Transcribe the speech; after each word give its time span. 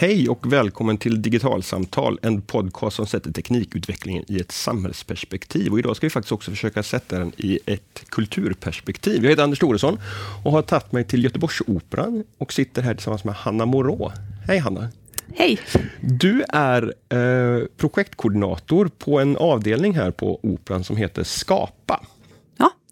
Hej 0.00 0.28
och 0.28 0.52
välkommen 0.52 0.98
till 0.98 1.22
Digitalsamtal, 1.22 2.18
en 2.22 2.42
podcast 2.42 2.96
som 2.96 3.06
sätter 3.06 3.32
teknikutvecklingen 3.32 4.24
i 4.28 4.40
ett 4.40 4.52
samhällsperspektiv. 4.52 5.72
Och 5.72 5.78
idag 5.78 5.96
ska 5.96 6.06
vi 6.06 6.10
faktiskt 6.10 6.32
också 6.32 6.50
försöka 6.50 6.82
sätta 6.82 7.18
den 7.18 7.32
i 7.36 7.58
ett 7.66 8.04
kulturperspektiv. 8.08 9.22
Jag 9.22 9.30
heter 9.30 9.42
Anders 9.42 9.58
Thoresson 9.58 9.98
och 10.44 10.52
har 10.52 10.62
tagit 10.62 10.92
mig 10.92 11.04
till 11.04 11.24
Göteborgsoperan 11.24 12.24
och 12.38 12.52
sitter 12.52 12.82
här 12.82 12.94
tillsammans 12.94 13.24
med 13.24 13.34
Hanna 13.34 13.66
Morå. 13.66 14.12
Hej 14.46 14.58
Hanna! 14.58 14.88
Hej! 15.34 15.58
Du 16.00 16.44
är 16.48 16.94
eh, 17.08 17.64
projektkoordinator 17.76 18.90
på 18.98 19.20
en 19.20 19.36
avdelning 19.36 19.94
här 19.94 20.10
på 20.10 20.40
Operan 20.42 20.84
som 20.84 20.96
heter 20.96 21.24
Skapa. 21.24 22.06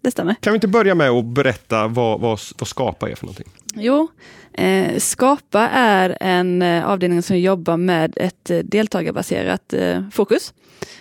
Det 0.07 0.11
stämmer. 0.11 0.35
Kan 0.39 0.53
vi 0.53 0.55
inte 0.55 0.67
börja 0.67 0.95
med 0.95 1.09
att 1.09 1.25
berätta 1.25 1.87
vad, 1.87 2.19
vad, 2.19 2.39
vad 2.57 2.67
Skapa 2.67 3.09
är 3.09 3.15
för 3.15 3.25
någonting? 3.25 3.47
Jo, 3.75 4.07
eh, 4.53 4.97
Skapa 4.97 5.59
är 5.69 6.17
en 6.21 6.61
eh, 6.61 6.89
avdelning 6.89 7.21
som 7.21 7.39
jobbar 7.39 7.77
med 7.77 8.13
ett 8.15 8.49
eh, 8.49 8.57
deltagarbaserat 8.57 9.73
eh, 9.73 10.09
fokus. 10.11 10.53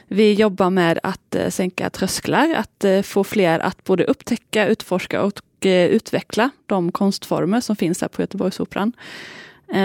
Vi 0.09 0.33
jobbar 0.33 0.71
med 0.71 0.99
att 1.03 1.35
eh, 1.35 1.49
sänka 1.49 1.91
trösklar, 1.91 2.55
att 2.55 2.85
eh, 2.85 3.03
få 3.03 3.25
fler 3.25 3.59
att 3.61 3.85
både 3.85 4.05
upptäcka, 4.05 4.67
utforska 4.67 5.23
och 5.23 5.41
utveckla 5.61 6.51
de 6.67 6.93
konstformer 6.93 7.61
som 7.61 7.77
finns 7.77 8.01
här 8.01 8.09
på 8.09 8.23
Göteborgsoperan. 8.23 8.93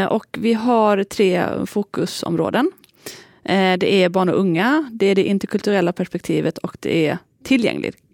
och 0.10 0.38
vi 0.40 0.54
har 0.54 1.04
tre 1.04 1.46
fokusområden. 1.66 2.72
det 3.78 4.04
är 4.04 4.10
barn 4.10 4.30
och 4.30 4.40
unga, 4.40 4.90
det 4.92 5.06
är 5.06 5.16
det 5.16 5.24
interkulturella 5.24 5.94
perspektivet 5.94 6.58
och 6.58 6.78
det 6.80 7.08
är 7.08 7.18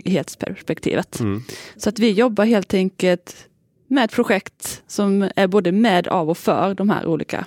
tillgänglighetsperspektivet. 0.08 1.20
Mm. 1.20 1.44
Så 1.76 1.90
att 1.90 2.00
vi 2.00 2.12
jobbar 2.12 2.46
helt 2.46 2.74
enkelt 2.74 3.48
med 3.88 4.12
projekt 4.12 4.84
som 4.88 5.30
är 5.36 5.48
både 5.48 5.72
med, 5.72 6.08
av 6.08 6.30
och 6.30 6.38
för 6.38 6.74
de 6.74 6.90
här 6.90 7.06
olika 7.06 7.46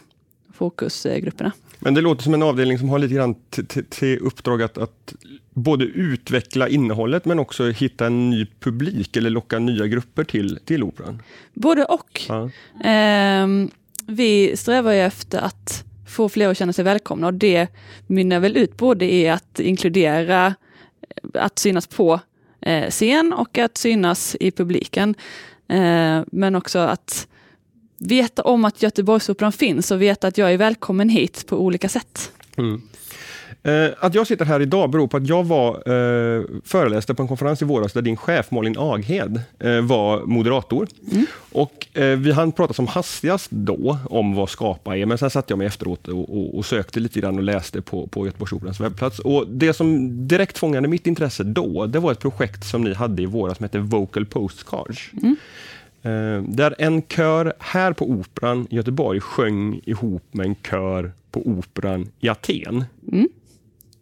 fokusgrupperna. 0.54 1.52
Men 1.78 1.94
det 1.94 2.00
låter 2.00 2.22
som 2.22 2.34
en 2.34 2.42
avdelning 2.42 2.78
som 2.78 2.88
har 2.88 2.98
lite 2.98 3.14
grann 3.14 3.34
till 3.88 4.18
uppdrag 4.18 4.62
att, 4.62 4.78
att, 4.78 5.14
både 5.54 5.84
utveckla 5.84 6.68
innehållet 6.68 7.24
men 7.24 7.38
också 7.38 7.70
hitta 7.70 8.06
en 8.06 8.30
ny 8.30 8.46
publik 8.60 9.16
eller 9.16 9.30
locka 9.30 9.58
nya 9.58 9.86
grupper 9.86 10.24
till, 10.24 10.58
till 10.64 10.82
operan. 10.82 11.22
Både 11.54 11.84
och. 11.84 12.22
Ja. 12.28 12.50
Eh, 12.90 13.46
vi 14.06 14.56
strävar 14.56 14.92
ju 14.92 15.00
efter 15.00 15.38
att 15.38 15.84
få 16.08 16.28
fler 16.28 16.48
att 16.48 16.56
känna 16.56 16.72
sig 16.72 16.84
välkomna 16.84 17.26
och 17.26 17.34
det 17.34 17.68
mynnar 18.06 18.40
väl 18.40 18.56
ut 18.56 18.76
både 18.76 19.14
i 19.14 19.28
att 19.28 19.60
inkludera, 19.60 20.54
att 21.34 21.58
synas 21.58 21.86
på 21.86 22.12
eh, 22.14 22.20
Eh, 22.60 22.90
scen 22.90 23.32
och 23.32 23.58
att 23.58 23.76
synas 23.76 24.36
i 24.40 24.50
publiken. 24.50 25.14
Eh, 25.68 26.20
men 26.26 26.54
också 26.54 26.78
att 26.78 27.26
veta 27.98 28.42
om 28.42 28.64
att 28.64 28.82
Göteborgsoperan 28.82 29.52
finns 29.52 29.90
och 29.90 30.02
veta 30.02 30.28
att 30.28 30.38
jag 30.38 30.52
är 30.52 30.56
välkommen 30.56 31.08
hit 31.08 31.46
på 31.46 31.56
olika 31.56 31.88
sätt. 31.88 32.32
Mm. 32.56 32.82
Eh, 33.62 33.90
att 33.98 34.14
jag 34.14 34.26
sitter 34.26 34.44
här 34.44 34.60
idag 34.60 34.90
beror 34.90 35.06
på 35.06 35.16
att 35.16 35.28
jag 35.28 35.44
var 35.44 35.74
eh, 35.74 36.44
föreläste 36.64 37.14
på 37.14 37.22
en 37.22 37.28
konferens 37.28 37.62
i 37.62 37.64
våras 37.64 37.92
där 37.92 38.02
din 38.02 38.16
chef 38.16 38.50
Malin 38.50 38.74
Aghed 38.78 39.40
eh, 39.58 39.80
var 39.80 40.22
moderator. 40.26 40.88
Mm. 41.12 41.26
Och 41.52 41.86
eh, 41.94 42.18
vi 42.18 42.32
hann 42.32 42.52
prata 42.52 42.72
som 42.72 42.86
hastigast 42.86 43.50
då 43.50 43.98
om 44.04 44.34
vad 44.34 44.50
Skapa 44.50 44.96
är, 44.96 45.06
men 45.06 45.18
sen 45.18 45.30
satte 45.30 45.52
jag 45.52 45.58
mig 45.58 45.66
efteråt 45.66 46.08
och, 46.08 46.36
och, 46.38 46.58
och 46.58 46.66
sökte 46.66 47.00
lite 47.00 47.20
grann 47.20 47.36
och 47.36 47.42
läste 47.42 47.82
på, 47.82 48.06
på 48.06 48.26
Göteborgsoperans 48.26 48.80
webbplats. 48.80 49.18
Och 49.18 49.46
det 49.48 49.72
som 49.72 50.08
direkt 50.28 50.58
fångade 50.58 50.88
mitt 50.88 51.06
intresse 51.06 51.44
då, 51.44 51.86
det 51.86 51.98
var 51.98 52.12
ett 52.12 52.20
projekt 52.20 52.64
som 52.64 52.82
ni 52.82 52.94
hade 52.94 53.22
i 53.22 53.26
våras 53.26 53.56
som 53.56 53.64
hette 53.64 53.78
Vocal 53.78 54.26
Postcards. 54.26 55.10
Mm. 55.22 55.36
Eh, 56.02 56.42
där 56.42 56.74
en 56.78 57.02
kör 57.02 57.52
här 57.58 57.92
på 57.92 58.10
Operan 58.10 58.66
i 58.70 58.76
Göteborg 58.76 59.20
sjöng 59.20 59.80
ihop 59.84 60.22
med 60.30 60.46
en 60.46 60.54
kör 60.54 61.12
på 61.30 61.46
Operan 61.46 62.08
i 62.20 62.28
Aten. 62.28 62.84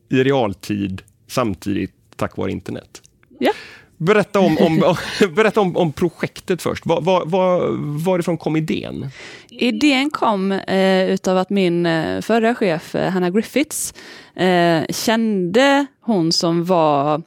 I 0.08 0.24
realtid, 0.24 1.02
samtidigt 1.26 1.94
tack 2.16 2.36
vare 2.36 2.50
internet. 2.50 3.02
Ja. 3.38 3.52
Berätta 3.96 4.41
om, 4.41 4.58
om, 4.58 4.78
berätta 5.34 5.60
om, 5.60 5.76
om 5.76 5.92
projektet 5.92 6.62
först. 6.62 6.86
Var, 6.86 7.00
var, 7.00 7.26
var, 7.26 7.69
varifrån 8.04 8.38
kom 8.38 8.56
idén? 8.56 9.10
Idén 9.50 10.10
kom 10.10 10.52
eh, 10.52 11.10
utav 11.10 11.38
att 11.38 11.50
min 11.50 11.86
eh, 11.86 12.20
förra 12.20 12.54
chef, 12.54 12.94
eh, 12.94 13.10
Hanna 13.10 13.30
Griffiths, 13.30 13.94
eh, 14.34 14.84
kände 14.91 15.86
hon 16.00 16.32
som 16.32 16.64
var 16.64 17.22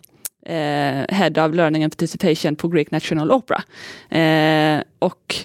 eh, 0.46 1.06
Head 1.10 1.46
of 1.46 1.56
Learning 1.56 1.84
and 1.84 1.98
Participation 1.98 2.56
på 2.56 2.68
Greek 2.68 2.92
National 2.92 3.32
Opera. 3.32 3.64
Eh, 4.20 4.84
och 5.00 5.36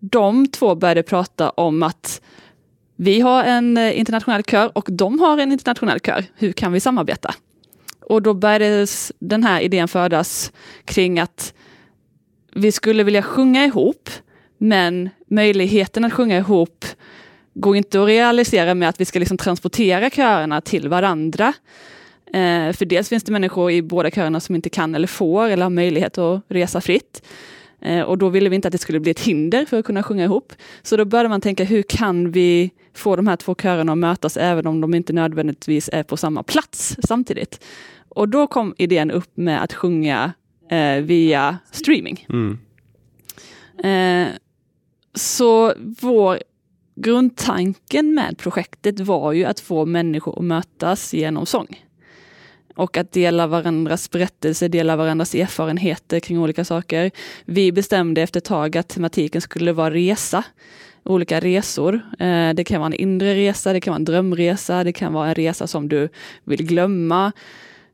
de 0.00 0.46
två 0.46 0.74
började 0.74 1.02
prata 1.02 1.50
om 1.50 1.82
att 1.82 2.20
vi 3.02 3.20
har 3.20 3.44
en 3.44 3.76
eh, 3.76 3.98
internationell 3.98 4.42
kör 4.44 4.78
och 4.78 4.88
de 4.90 5.20
har 5.20 5.38
en 5.38 5.52
internationell 5.52 6.00
kör. 6.00 6.24
Hur 6.34 6.52
kan 6.52 6.72
vi 6.72 6.80
samarbeta? 6.80 7.34
Och 8.00 8.22
då 8.22 8.34
började 8.34 8.86
den 9.18 9.44
här 9.44 9.60
idén 9.60 9.88
födas 9.88 10.52
kring 10.84 11.18
att 11.18 11.54
vi 12.54 12.72
skulle 12.72 13.02
vilja 13.04 13.22
sjunga 13.22 13.64
ihop, 13.64 14.10
men 14.58 15.10
möjligheten 15.30 16.04
att 16.04 16.12
sjunga 16.12 16.38
ihop 16.38 16.84
går 17.54 17.76
inte 17.76 18.02
att 18.02 18.06
realisera 18.06 18.74
med 18.74 18.88
att 18.88 19.00
vi 19.00 19.04
ska 19.04 19.18
liksom 19.18 19.38
transportera 19.38 20.10
körerna 20.10 20.60
till 20.60 20.88
varandra. 20.88 21.52
Eh, 22.26 22.72
för 22.72 22.84
dels 22.84 23.08
finns 23.08 23.24
det 23.24 23.32
människor 23.32 23.70
i 23.70 23.82
båda 23.82 24.10
körerna 24.10 24.40
som 24.40 24.54
inte 24.54 24.70
kan 24.70 24.94
eller 24.94 25.08
får 25.08 25.48
eller 25.48 25.62
har 25.62 25.70
möjlighet 25.70 26.18
att 26.18 26.42
resa 26.48 26.80
fritt. 26.80 27.22
Eh, 27.80 28.00
och 28.00 28.18
då 28.18 28.28
ville 28.28 28.48
vi 28.48 28.56
inte 28.56 28.68
att 28.68 28.72
det 28.72 28.78
skulle 28.78 29.00
bli 29.00 29.10
ett 29.10 29.20
hinder 29.20 29.64
för 29.64 29.78
att 29.78 29.84
kunna 29.84 30.02
sjunga 30.02 30.24
ihop. 30.24 30.52
Så 30.82 30.96
då 30.96 31.04
började 31.04 31.28
man 31.28 31.40
tänka, 31.40 31.64
hur 31.64 31.82
kan 31.82 32.30
vi 32.30 32.70
få 32.94 33.16
de 33.16 33.26
här 33.26 33.36
två 33.36 33.54
körerna 33.54 33.92
att 33.92 33.98
mötas 33.98 34.36
även 34.36 34.66
om 34.66 34.80
de 34.80 34.94
inte 34.94 35.12
nödvändigtvis 35.12 35.90
är 35.92 36.02
på 36.02 36.16
samma 36.16 36.42
plats 36.42 36.96
samtidigt? 37.06 37.64
Och 38.08 38.28
då 38.28 38.46
kom 38.46 38.74
idén 38.78 39.10
upp 39.10 39.36
med 39.36 39.62
att 39.62 39.72
sjunga 39.72 40.32
eh, 40.70 40.96
via 40.96 41.58
streaming. 41.70 42.26
Mm. 42.28 42.58
Eh, 43.84 44.34
så 45.14 45.72
vår 46.00 46.38
grundtanken 46.94 48.14
med 48.14 48.38
projektet 48.38 49.00
var 49.00 49.32
ju 49.32 49.44
att 49.44 49.60
få 49.60 49.86
människor 49.86 50.38
att 50.38 50.44
mötas 50.44 51.14
genom 51.14 51.46
sång 51.46 51.82
och 52.76 52.96
att 52.96 53.12
dela 53.12 53.46
varandras 53.46 54.10
berättelser, 54.10 54.68
dela 54.68 54.96
varandras 54.96 55.34
erfarenheter 55.34 56.20
kring 56.20 56.38
olika 56.38 56.64
saker. 56.64 57.10
Vi 57.44 57.72
bestämde 57.72 58.22
efter 58.22 58.40
ett 58.40 58.44
tag 58.44 58.76
att 58.76 58.88
tematiken 58.88 59.40
skulle 59.40 59.72
vara 59.72 59.94
resa, 59.94 60.44
olika 61.04 61.40
resor. 61.40 62.00
Eh, 62.18 62.54
det 62.54 62.64
kan 62.64 62.80
vara 62.80 62.86
en 62.86 63.00
inre 63.00 63.34
resa, 63.34 63.72
det 63.72 63.80
kan 63.80 63.90
vara 63.90 63.98
en 63.98 64.04
drömresa, 64.04 64.84
det 64.84 64.92
kan 64.92 65.12
vara 65.12 65.28
en 65.28 65.34
resa 65.34 65.66
som 65.66 65.88
du 65.88 66.08
vill 66.44 66.66
glömma. 66.66 67.32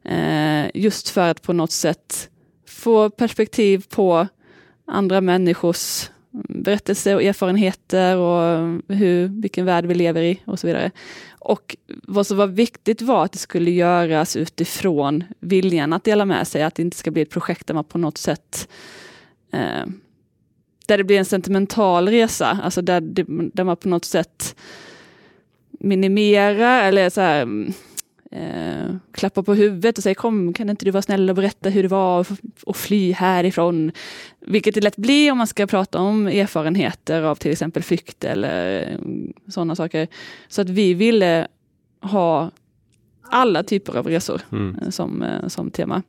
Eh, 0.04 0.66
just 0.74 1.08
för 1.08 1.30
att 1.30 1.42
på 1.42 1.52
något 1.52 1.72
sätt 1.72 2.30
få 2.66 3.10
perspektiv 3.10 3.84
på 3.88 4.26
andra 4.86 5.20
människors 5.20 6.10
berättelser 6.48 7.14
och 7.14 7.22
erfarenheter 7.22 8.16
och 8.16 8.68
hur, 8.88 9.28
vilken 9.28 9.66
värld 9.66 9.86
vi 9.86 9.94
lever 9.94 10.22
i 10.22 10.42
och 10.44 10.58
så 10.58 10.66
vidare. 10.66 10.90
Och 11.38 11.76
vad 12.02 12.26
som 12.26 12.36
var 12.36 12.46
viktigt 12.46 13.02
var 13.02 13.24
att 13.24 13.32
det 13.32 13.38
skulle 13.38 13.70
göras 13.70 14.36
utifrån 14.36 15.24
viljan 15.40 15.92
att 15.92 16.04
dela 16.04 16.24
med 16.24 16.48
sig, 16.48 16.62
att 16.62 16.74
det 16.74 16.82
inte 16.82 16.96
ska 16.96 17.10
bli 17.10 17.22
ett 17.22 17.30
projekt 17.30 17.66
där 17.66 17.74
man 17.74 17.84
på 17.84 17.98
något 17.98 18.18
sätt 18.18 18.68
eh, 19.52 19.86
där 20.88 20.98
det 20.98 21.04
blir 21.04 21.18
en 21.18 21.24
sentimental 21.24 22.08
resa, 22.08 22.58
alltså 22.62 22.82
där, 22.82 23.00
det, 23.00 23.24
där 23.28 23.64
man 23.64 23.76
på 23.76 23.88
något 23.88 24.04
sätt 24.04 24.56
minimerar 25.70 26.82
eller 26.84 27.10
så 27.10 27.20
här, 27.20 27.66
eh, 28.30 28.96
klappar 29.12 29.42
på 29.42 29.54
huvudet 29.54 29.98
och 29.98 30.02
säger 30.02 30.14
kom 30.14 30.52
kan 30.52 30.70
inte 30.70 30.84
du 30.84 30.90
vara 30.90 31.02
snäll 31.02 31.30
och 31.30 31.36
berätta 31.36 31.68
hur 31.68 31.82
det 31.82 31.88
var 31.88 32.26
att 32.66 32.76
fly 32.76 33.12
härifrån. 33.12 33.92
Vilket 34.40 34.74
det 34.74 34.80
lätt 34.80 34.96
blir 34.96 35.32
om 35.32 35.38
man 35.38 35.46
ska 35.46 35.66
prata 35.66 36.00
om 36.00 36.26
erfarenheter 36.26 37.22
av 37.22 37.34
till 37.34 37.52
exempel 37.52 37.82
flykt 37.82 38.24
eller 38.24 38.88
eh, 38.90 38.98
sådana 39.48 39.76
saker. 39.76 40.08
Så 40.48 40.60
att 40.60 40.68
vi 40.68 40.94
ville 40.94 41.48
ha 42.00 42.50
alla 43.22 43.62
typer 43.62 43.96
av 43.96 44.06
resor 44.06 44.40
mm. 44.52 44.78
Eh, 44.82 44.90
som, 44.90 45.22
eh, 45.22 45.48
som 45.48 45.70
tema. 45.70 46.02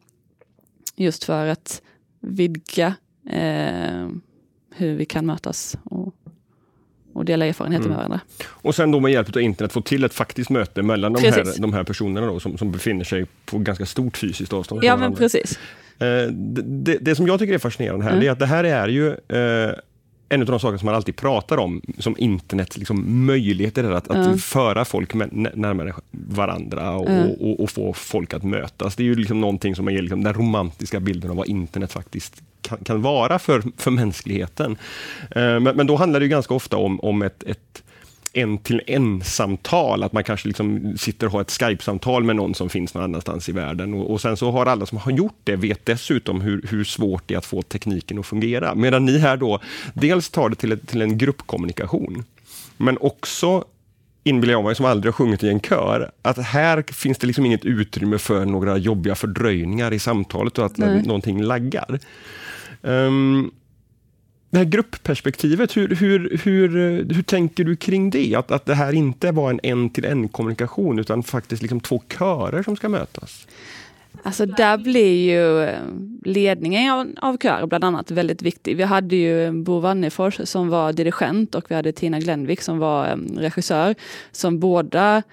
Just 0.95 1.23
för 1.23 1.47
att 1.47 1.81
vidga 2.19 2.95
eh, 3.29 4.07
hur 4.79 4.95
vi 4.95 5.05
kan 5.05 5.25
mötas 5.25 5.77
och 5.83 6.15
och 7.13 7.25
dela 7.25 7.45
erfarenheter 7.45 7.85
mm. 7.85 7.89
med 7.89 7.97
varandra. 7.97 8.19
Och 8.47 8.75
sen 8.75 8.91
då 8.91 8.99
med 8.99 9.11
hjälp 9.11 9.35
av 9.35 9.41
internet 9.41 9.73
få 9.73 9.81
till 9.81 10.03
ett 10.03 10.13
faktiskt 10.13 10.49
möte 10.49 10.81
mellan 10.81 11.13
de 11.13 11.21
här, 11.21 11.61
de 11.61 11.73
här 11.73 11.83
personerna 11.83 12.27
då, 12.27 12.39
som, 12.39 12.57
som 12.57 12.71
befinner 12.71 13.03
sig 13.03 13.25
på 13.45 13.57
ganska 13.59 13.85
stort 13.85 14.17
fysiskt 14.17 14.53
avstånd. 14.53 14.83
Ja, 14.83 14.97
men 14.97 15.15
precis. 15.15 15.59
Eh, 15.99 16.31
det, 16.31 16.97
det, 17.01 17.15
som 17.15 17.27
jag 17.27 17.39
tycker 17.39 17.53
är 17.53 17.57
fascinerande 17.57 18.05
här, 18.05 18.11
mm. 18.11 18.27
är 18.27 18.31
att 18.31 18.39
det 18.39 18.45
här 18.45 18.63
är 18.63 18.87
ju 18.87 19.07
eh, 19.09 19.73
en 20.29 20.41
av 20.41 20.47
de 20.47 20.59
saker 20.59 20.77
som 20.77 20.85
man 20.85 20.95
alltid 20.95 21.15
pratar 21.15 21.57
om 21.57 21.81
som 21.97 22.15
internet, 22.17 22.77
liksom 22.77 23.25
möjligheter 23.25 23.91
att, 23.91 24.09
mm. 24.09 24.31
att 24.31 24.41
föra 24.41 24.85
folk 24.85 25.13
närmare 25.13 25.93
varandra 26.11 26.91
och, 26.91 27.09
mm. 27.09 27.29
och, 27.29 27.49
och, 27.49 27.59
och, 27.59 27.69
få 27.69 27.93
folk 27.93 28.33
att 28.33 28.43
mötas. 28.43 28.95
Det 28.95 29.03
är 29.03 29.05
ju 29.05 29.15
liksom 29.15 29.41
någonting 29.41 29.75
som 29.75 29.89
ger 29.89 30.01
liksom 30.01 30.23
den 30.23 30.33
romantiska 30.33 30.99
bilden 30.99 31.31
av 31.31 31.37
vad 31.37 31.47
internet 31.47 31.91
faktiskt 31.91 32.43
kan, 32.61 32.77
kan 32.77 33.01
vara 33.01 33.39
för, 33.39 33.63
för 33.77 33.91
mänskligheten. 33.91 34.77
Eh, 35.31 35.59
men, 35.59 35.63
men, 35.63 35.87
då 35.87 35.95
handlar 35.95 36.19
det 36.19 36.27
ganska 36.27 36.53
ofta 36.53 36.77
om, 36.77 36.99
om 36.99 37.21
ett, 37.21 37.43
ett 37.43 37.83
en-till-en-samtal, 38.33 40.03
att 40.03 40.13
man 40.13 40.23
kanske 40.23 40.47
liksom 40.47 40.97
sitter 40.97 41.27
och 41.27 41.33
har 41.33 41.41
ett 41.41 41.51
Skype-samtal 41.51 42.23
med 42.23 42.35
någon 42.35 42.55
som 42.55 42.69
finns 42.69 42.93
någon 42.93 43.03
annanstans 43.03 43.49
i 43.49 43.51
världen. 43.51 43.93
Och, 43.93 44.11
och, 44.11 44.21
sen 44.21 44.37
så 44.37 44.51
har 44.51 44.65
alla 44.65 44.85
som 44.85 44.97
har 44.97 45.11
gjort 45.11 45.39
det 45.43 45.55
vet 45.55 45.85
dessutom 45.85 46.41
hur, 46.41 46.65
hur 46.69 46.83
svårt 46.83 47.23
det 47.25 47.33
är 47.33 47.37
att 47.37 47.45
få 47.45 47.61
tekniken 47.61 48.19
att 48.19 48.25
fungera. 48.25 48.75
Medan 48.75 49.05
ni 49.05 49.17
här 49.17 49.37
då 49.37 49.59
dels 49.93 50.29
tar 50.29 50.49
det 50.49 50.55
till, 50.55 50.71
ett, 50.71 50.87
till 50.87 51.01
en 51.01 51.17
gruppkommunikation, 51.17 52.23
men 52.77 52.97
också 53.01 53.63
inbillar 54.23 54.53
jag 54.53 54.63
mig 54.63 54.75
som 54.75 54.85
aldrig 54.85 55.13
har 55.13 55.17
sjungit 55.17 55.43
i 55.43 55.49
en 55.49 55.59
kör, 55.59 56.11
att 56.21 56.37
här 56.37 56.83
finns 56.93 57.17
det 57.17 57.27
liksom 57.27 57.45
inget 57.45 57.65
utrymme 57.65 58.17
för 58.17 58.45
några 58.45 58.77
jobbiga 58.77 59.15
fördröjningar 59.15 59.93
i 59.93 59.99
samtalet 59.99 60.57
och 60.57 60.65
att 60.65 60.77
Nej. 60.77 61.03
någonting 61.03 61.43
laggar. 61.43 61.99
Um, 62.81 63.51
det 64.49 64.57
här 64.57 64.65
gruppperspektivet, 64.65 65.77
hur, 65.77 65.95
hur, 65.95 66.39
hur, 66.43 66.69
hur 67.13 67.21
tänker 67.21 67.63
du 67.63 67.75
kring 67.75 68.09
det? 68.09 68.35
Att, 68.35 68.51
att 68.51 68.65
det 68.65 68.75
här 68.75 68.93
inte 68.93 69.31
var 69.31 69.49
en 69.49 69.59
en-till-en 69.63 70.27
kommunikation 70.27 70.99
utan 70.99 71.23
faktiskt 71.23 71.61
liksom 71.61 71.79
två 71.79 72.01
körer 72.17 72.63
som 72.63 72.75
ska 72.75 72.89
mötas? 72.89 73.47
Alltså 74.23 74.45
där 74.45 74.77
blir 74.77 75.31
ju 75.31 75.63
eh, 75.63 75.79
ledningen 76.25 76.91
av, 76.91 77.07
av 77.21 77.37
kör 77.37 77.65
bland 77.65 77.83
annat 77.83 78.11
väldigt 78.11 78.41
viktig. 78.41 78.77
Vi 78.77 78.83
hade 78.83 79.15
ju 79.15 79.51
Bo 79.51 79.79
Wannefors 79.79 80.39
som 80.43 80.69
var 80.69 80.93
dirigent 80.93 81.55
och 81.55 81.71
vi 81.71 81.75
hade 81.75 81.91
Tina 81.91 82.19
Glenvik 82.19 82.61
som 82.61 82.79
var 82.79 83.07
eh, 83.07 83.15
regissör. 83.37 83.95
Som 84.31 84.59
båda 84.59 85.23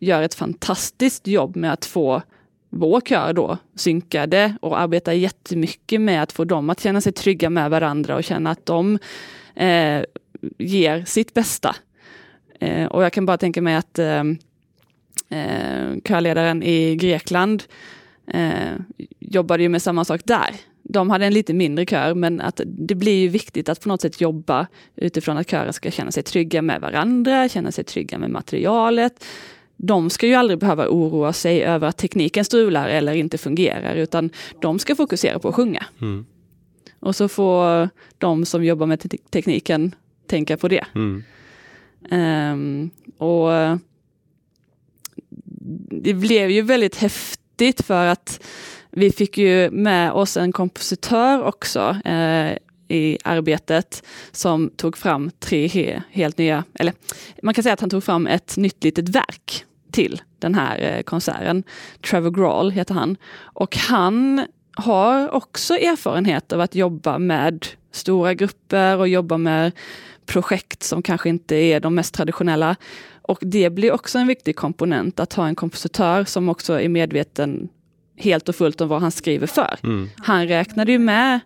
gör 0.00 0.22
ett 0.22 0.34
fantastiskt 0.34 1.26
jobb 1.26 1.56
med 1.56 1.72
att 1.72 1.84
få 1.84 2.22
vår 2.70 3.00
kör 3.00 3.32
då 3.32 3.58
synkade 3.74 4.56
och 4.60 4.80
arbetar 4.80 5.12
jättemycket 5.12 6.00
med 6.00 6.22
att 6.22 6.32
få 6.32 6.44
dem 6.44 6.70
att 6.70 6.80
känna 6.80 7.00
sig 7.00 7.12
trygga 7.12 7.50
med 7.50 7.70
varandra 7.70 8.16
och 8.16 8.24
känna 8.24 8.50
att 8.50 8.66
de 8.66 8.98
eh, 9.54 10.02
ger 10.58 11.04
sitt 11.04 11.34
bästa. 11.34 11.76
Eh, 12.60 12.86
och 12.86 13.04
jag 13.04 13.12
kan 13.12 13.26
bara 13.26 13.38
tänka 13.38 13.62
mig 13.62 13.74
att 13.74 13.98
eh, 13.98 14.24
eh 15.28 15.96
körledaren 16.04 16.62
i 16.62 16.96
Grekland 16.96 17.62
eh, 18.26 18.72
jobbade 19.18 19.62
ju 19.62 19.68
med 19.68 19.82
samma 19.82 20.04
sak 20.04 20.20
där. 20.24 20.54
De 20.82 21.10
hade 21.10 21.26
en 21.26 21.34
lite 21.34 21.54
mindre 21.54 21.86
kör, 21.86 22.14
men 22.14 22.40
att 22.40 22.60
det 22.66 22.94
blir 22.94 23.20
ju 23.20 23.28
viktigt 23.28 23.68
att 23.68 23.80
på 23.80 23.88
något 23.88 24.00
sätt 24.00 24.20
jobba 24.20 24.66
utifrån 24.96 25.38
att 25.38 25.50
kören 25.50 25.72
ska 25.72 25.90
känna 25.90 26.10
sig 26.10 26.22
trygga 26.22 26.62
med 26.62 26.80
varandra, 26.80 27.48
känna 27.48 27.72
sig 27.72 27.84
trygga 27.84 28.18
med 28.18 28.30
materialet. 28.30 29.24
De 29.80 30.10
ska 30.10 30.26
ju 30.26 30.34
aldrig 30.34 30.58
behöva 30.58 30.88
oroa 30.88 31.32
sig 31.32 31.64
över 31.64 31.88
att 31.88 31.96
tekniken 31.96 32.44
strular 32.44 32.88
eller 32.88 33.12
inte 33.12 33.38
fungerar, 33.38 33.94
utan 33.94 34.30
de 34.60 34.78
ska 34.78 34.96
fokusera 34.96 35.38
på 35.38 35.48
att 35.48 35.54
sjunga. 35.54 35.86
Mm. 36.00 36.26
Och 37.00 37.16
så 37.16 37.28
får 37.28 37.88
de 38.18 38.44
som 38.44 38.64
jobbar 38.64 38.86
med 38.86 39.00
te 39.00 39.08
tekniken 39.30 39.94
tänka 40.26 40.56
på 40.56 40.68
det. 40.68 40.84
Mm. 40.94 41.24
Um, 42.10 42.90
och 43.18 43.78
det 45.90 46.14
blev 46.14 46.50
ju 46.50 46.62
väldigt 46.62 46.96
häftigt 46.96 47.82
för 47.82 48.06
att 48.06 48.40
vi 48.90 49.12
fick 49.12 49.38
ju 49.38 49.70
med 49.70 50.12
oss 50.12 50.36
en 50.36 50.52
kompositör 50.52 51.42
också 51.42 51.96
eh, 52.04 52.56
i 52.88 53.18
arbetet 53.24 54.02
som 54.32 54.70
tog 54.76 54.96
fram 54.96 55.30
tre 55.38 56.02
helt 56.10 56.38
nya, 56.38 56.64
eller 56.74 56.92
man 57.42 57.54
kan 57.54 57.62
säga 57.62 57.72
att 57.72 57.80
han 57.80 57.90
tog 57.90 58.04
fram 58.04 58.26
ett 58.26 58.56
nytt 58.56 58.84
litet 58.84 59.08
verk 59.08 59.64
till 59.98 60.22
den 60.38 60.54
här 60.54 60.78
eh, 60.80 61.02
konserten. 61.02 61.62
Trevor 62.10 62.30
Grawl 62.30 62.70
heter 62.70 62.94
han. 62.94 63.16
Och 63.40 63.76
han 63.76 64.46
har 64.72 65.34
också 65.34 65.74
erfarenhet 65.74 66.52
av 66.52 66.60
att 66.60 66.74
jobba 66.74 67.18
med 67.18 67.66
stora 67.92 68.34
grupper 68.34 68.96
och 68.96 69.08
jobba 69.08 69.38
med 69.38 69.72
projekt 70.26 70.82
som 70.82 71.02
kanske 71.02 71.28
inte 71.28 71.56
är 71.56 71.80
de 71.80 71.94
mest 71.94 72.14
traditionella. 72.14 72.76
Och 73.22 73.38
det 73.40 73.70
blir 73.70 73.92
också 73.92 74.18
en 74.18 74.26
viktig 74.26 74.56
komponent 74.56 75.20
att 75.20 75.32
ha 75.32 75.48
en 75.48 75.54
kompositör 75.54 76.24
som 76.24 76.48
också 76.48 76.80
är 76.80 76.88
medveten 76.88 77.68
helt 78.16 78.48
och 78.48 78.56
fullt 78.56 78.80
om 78.80 78.88
vad 78.88 79.00
han 79.00 79.12
skriver 79.12 79.46
för. 79.46 79.78
Mm. 79.82 80.10
Han 80.16 80.48
räknade 80.48 80.92
ju 80.92 80.98
med 80.98 81.40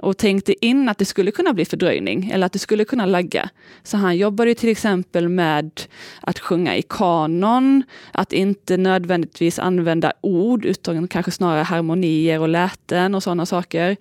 och 0.00 0.16
tänkte 0.16 0.66
in 0.66 0.88
att 0.88 0.98
det 0.98 1.04
skulle 1.04 1.30
kunna 1.30 1.52
bli 1.52 1.64
fördröjning 1.64 2.30
eller 2.30 2.46
att 2.46 2.52
det 2.52 2.58
skulle 2.58 2.84
kunna 2.84 3.06
lagga. 3.06 3.48
Så 3.82 3.96
han 3.96 4.16
jobbade 4.16 4.54
till 4.54 4.68
exempel 4.68 5.28
med 5.28 5.80
att 6.20 6.38
sjunga 6.38 6.76
i 6.76 6.82
kanon, 6.82 7.82
att 8.12 8.32
inte 8.32 8.76
nödvändigtvis 8.76 9.58
använda 9.58 10.12
ord 10.20 10.64
utan 10.64 11.08
kanske 11.08 11.30
snarare 11.30 11.62
harmonier 11.62 12.40
och 12.40 12.48
läten 12.48 13.14
och 13.14 13.22
sådana 13.22 13.46
saker. 13.46 13.96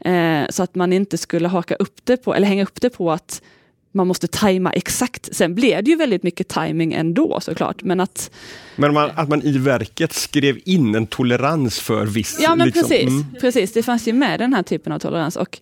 Eh, 0.00 0.42
så 0.48 0.62
att 0.62 0.74
man 0.74 0.92
inte 0.92 1.18
skulle 1.18 1.48
haka 1.48 1.74
upp 1.74 2.04
det 2.04 2.16
på, 2.16 2.34
eller 2.34 2.46
hänga 2.46 2.62
upp 2.62 2.80
det 2.80 2.90
på 2.90 3.12
att 3.12 3.42
man 3.92 4.06
måste 4.06 4.28
tajma 4.28 4.72
exakt. 4.72 5.28
Sen 5.32 5.54
blev 5.54 5.84
det 5.84 5.90
ju 5.90 5.96
väldigt 5.96 6.22
mycket 6.22 6.48
timing 6.48 6.92
ändå 6.92 7.40
såklart. 7.40 7.82
Men 7.82 8.00
att, 8.00 8.30
men 8.76 8.94
man, 8.94 9.10
att 9.14 9.28
man 9.28 9.42
i 9.42 9.58
verket 9.58 10.12
skrev 10.12 10.58
in 10.64 10.94
en 10.94 11.06
tolerans 11.06 11.80
för 11.80 12.06
viss... 12.06 12.38
Ja 12.40 12.54
men 12.54 12.66
liksom, 12.66 12.82
precis, 12.82 13.08
mm. 13.08 13.24
precis, 13.40 13.72
det 13.72 13.82
fanns 13.82 14.08
ju 14.08 14.12
med 14.12 14.40
den 14.40 14.54
här 14.54 14.62
typen 14.62 14.92
av 14.92 14.98
tolerans. 14.98 15.36
Och 15.36 15.58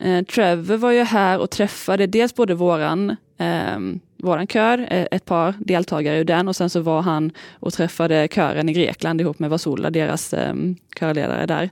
eh, 0.00 0.24
Trevor 0.24 0.76
var 0.76 0.90
ju 0.90 1.02
här 1.02 1.38
och 1.38 1.50
träffade 1.50 2.06
dels 2.06 2.34
både 2.34 2.54
våran, 2.54 3.16
eh, 3.38 3.78
våran 4.16 4.46
kör, 4.46 4.78
eh, 4.78 5.06
ett 5.10 5.24
par 5.24 5.54
deltagare 5.58 6.18
ur 6.18 6.24
den 6.24 6.48
och 6.48 6.56
sen 6.56 6.70
så 6.70 6.80
var 6.80 7.02
han 7.02 7.30
och 7.52 7.72
träffade 7.72 8.28
kören 8.30 8.68
i 8.68 8.72
Grekland 8.72 9.20
ihop 9.20 9.38
med 9.38 9.50
Vasola, 9.50 9.90
deras 9.90 10.34
eh, 10.34 10.54
körledare 10.98 11.46
där. 11.46 11.70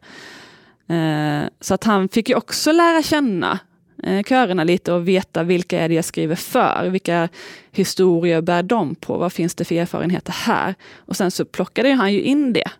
Eh, 0.89 1.49
så 1.61 1.75
att 1.75 1.85
han 1.85 2.09
fick 2.09 2.29
ju 2.29 2.35
också 2.35 2.73
lära 2.73 3.03
känna 3.03 3.59
eh, 4.03 4.23
körerna 4.23 4.65
lite 4.65 4.93
och 4.93 5.09
veta 5.09 5.43
vilka 5.43 5.81
är 5.81 5.89
det 5.89 5.95
jag 5.95 6.05
skriver 6.05 6.35
för? 6.35 6.89
Vilka 6.91 7.29
historier 7.71 8.41
bär 8.41 8.63
de 8.63 8.95
på? 8.95 9.19
Vad 9.19 9.33
finns 9.33 9.55
det 9.55 9.65
för 9.65 9.75
erfarenheter 9.75 10.33
här? 10.33 10.75
Och 10.97 11.17
sen 11.17 11.31
så 11.31 11.45
plockade 11.45 11.93
han 11.93 12.13
ju 12.13 12.23
in 12.23 12.53
det 12.53 12.71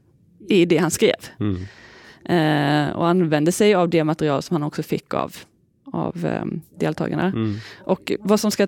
i 0.49 0.65
det 0.65 0.77
han 0.77 0.91
skrev. 0.91 1.17
Mm. 1.41 1.67
Eh, 2.25 2.97
och 2.97 3.09
använde 3.09 3.53
sig 3.53 3.75
av 3.75 3.89
det 3.89 4.05
material 4.05 4.43
som 4.43 4.55
han 4.55 4.63
också 4.63 4.83
fick 4.83 5.15
av, 5.15 5.37
av 5.93 6.27
eh, 6.27 6.45
deltagarna. 6.79 7.27
Mm. 7.27 7.57
Och 7.79 8.13
vad 8.21 8.41
som 8.41 8.51
ska 8.51 8.67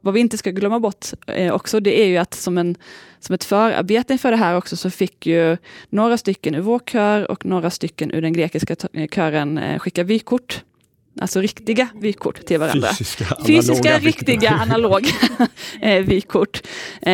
vad 0.00 0.14
vi 0.14 0.20
inte 0.20 0.38
ska 0.38 0.50
glömma 0.50 0.80
bort 0.80 1.06
eh, 1.26 1.52
också, 1.52 1.80
det 1.80 2.02
är 2.02 2.06
ju 2.06 2.16
att 2.16 2.34
som, 2.34 2.58
en, 2.58 2.76
som 3.18 3.34
ett 3.34 3.44
förarbete 3.44 4.18
för 4.18 4.30
det 4.30 4.36
här 4.36 4.56
också 4.56 4.76
så 4.76 4.90
fick 4.90 5.26
ju 5.26 5.56
några 5.88 6.18
stycken 6.18 6.54
ur 6.54 6.60
vår 6.60 6.78
kör 6.78 7.30
och 7.30 7.46
några 7.46 7.70
stycken 7.70 8.10
ur 8.10 8.22
den 8.22 8.32
grekiska 8.32 8.76
kören 9.10 9.58
eh, 9.58 9.78
skicka 9.78 10.04
vykort 10.04 10.64
Alltså 11.20 11.40
riktiga 11.40 11.88
vykort 11.94 12.46
till 12.46 12.58
varandra. 12.58 12.88
Fysiska, 12.88 13.36
Fysiska 13.46 13.98
riktiga 13.98 14.50
analoga 14.50 15.08
eh, 15.80 16.04
vykort. 16.04 16.62
Eh, 17.02 17.10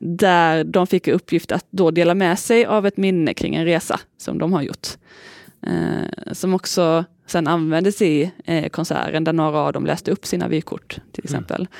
där 0.00 0.64
de 0.64 0.86
fick 0.86 1.08
uppgift 1.08 1.52
att 1.52 1.66
då 1.70 1.90
dela 1.90 2.14
med 2.14 2.38
sig 2.38 2.66
av 2.66 2.86
ett 2.86 2.96
minne 2.96 3.34
kring 3.34 3.54
en 3.54 3.64
resa 3.64 4.00
som 4.18 4.38
de 4.38 4.52
har 4.52 4.62
gjort. 4.62 4.88
Eh, 5.66 6.32
som 6.32 6.54
också 6.54 7.04
sen 7.26 7.46
användes 7.46 8.02
i 8.02 8.32
eh, 8.44 8.68
konserten 8.68 9.24
där 9.24 9.32
några 9.32 9.58
av 9.58 9.72
dem 9.72 9.86
läste 9.86 10.10
upp 10.10 10.26
sina 10.26 10.48
vykort 10.48 10.88
till 10.88 11.00
mm. 11.00 11.24
exempel. 11.24 11.60
Mm. 11.60 11.72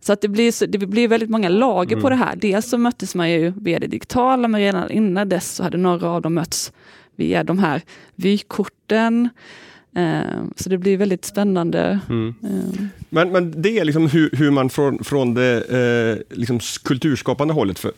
Så 0.00 0.12
att 0.12 0.20
det 0.20 0.28
blir, 0.28 0.66
det 0.66 0.78
blir 0.78 1.08
väldigt 1.08 1.30
många 1.30 1.48
lager 1.48 1.92
mm. 1.92 2.02
på 2.02 2.10
det 2.10 2.16
här. 2.16 2.36
Dels 2.36 2.70
så 2.70 2.78
möttes 2.78 3.14
man 3.14 3.30
ju 3.30 3.52
via 3.56 3.78
det 3.78 3.86
digitala, 3.86 4.48
men 4.48 4.60
redan 4.60 4.90
innan 4.90 5.28
dess 5.28 5.54
så 5.54 5.62
hade 5.62 5.78
några 5.78 6.10
av 6.10 6.22
dem 6.22 6.34
mötts 6.34 6.72
via 7.16 7.44
de 7.44 7.58
här 7.58 7.82
vykorten. 8.14 9.28
Eh, 9.94 10.42
så 10.56 10.68
det 10.68 10.78
blir 10.78 10.96
väldigt 10.96 11.24
spännande. 11.24 12.00
Mm. 12.08 12.34
Eh. 12.44 12.84
Men, 13.08 13.32
men 13.32 13.62
det 13.62 13.78
är 13.78 13.84
liksom 13.84 14.06
hur, 14.06 14.30
hur 14.32 14.50
man 14.50 14.70
från, 14.70 15.04
från 15.04 15.34
det 15.34 15.62
eh, 16.30 16.36
liksom 16.36 16.60
kulturskapande 16.84 17.54
hållet 17.54 17.78
för, 17.78 17.92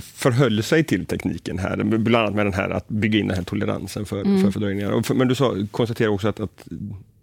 förhöll 0.00 0.62
sig 0.62 0.84
till 0.84 1.06
tekniken 1.06 1.58
här, 1.58 1.84
bland 1.84 2.16
annat 2.26 2.34
med 2.34 2.46
den 2.46 2.54
här 2.54 2.70
att 2.70 2.88
bygga 2.88 3.18
in 3.18 3.28
den 3.28 3.36
här 3.36 3.44
toleransen 3.44 4.04
för, 4.04 4.20
mm. 4.20 4.42
för 4.42 4.50
fördröjningar. 4.50 5.14
Men 5.14 5.28
du 5.28 5.34
sa, 5.34 5.54
konstaterar 5.70 6.08
också 6.08 6.28
att, 6.28 6.40
att 6.40 6.68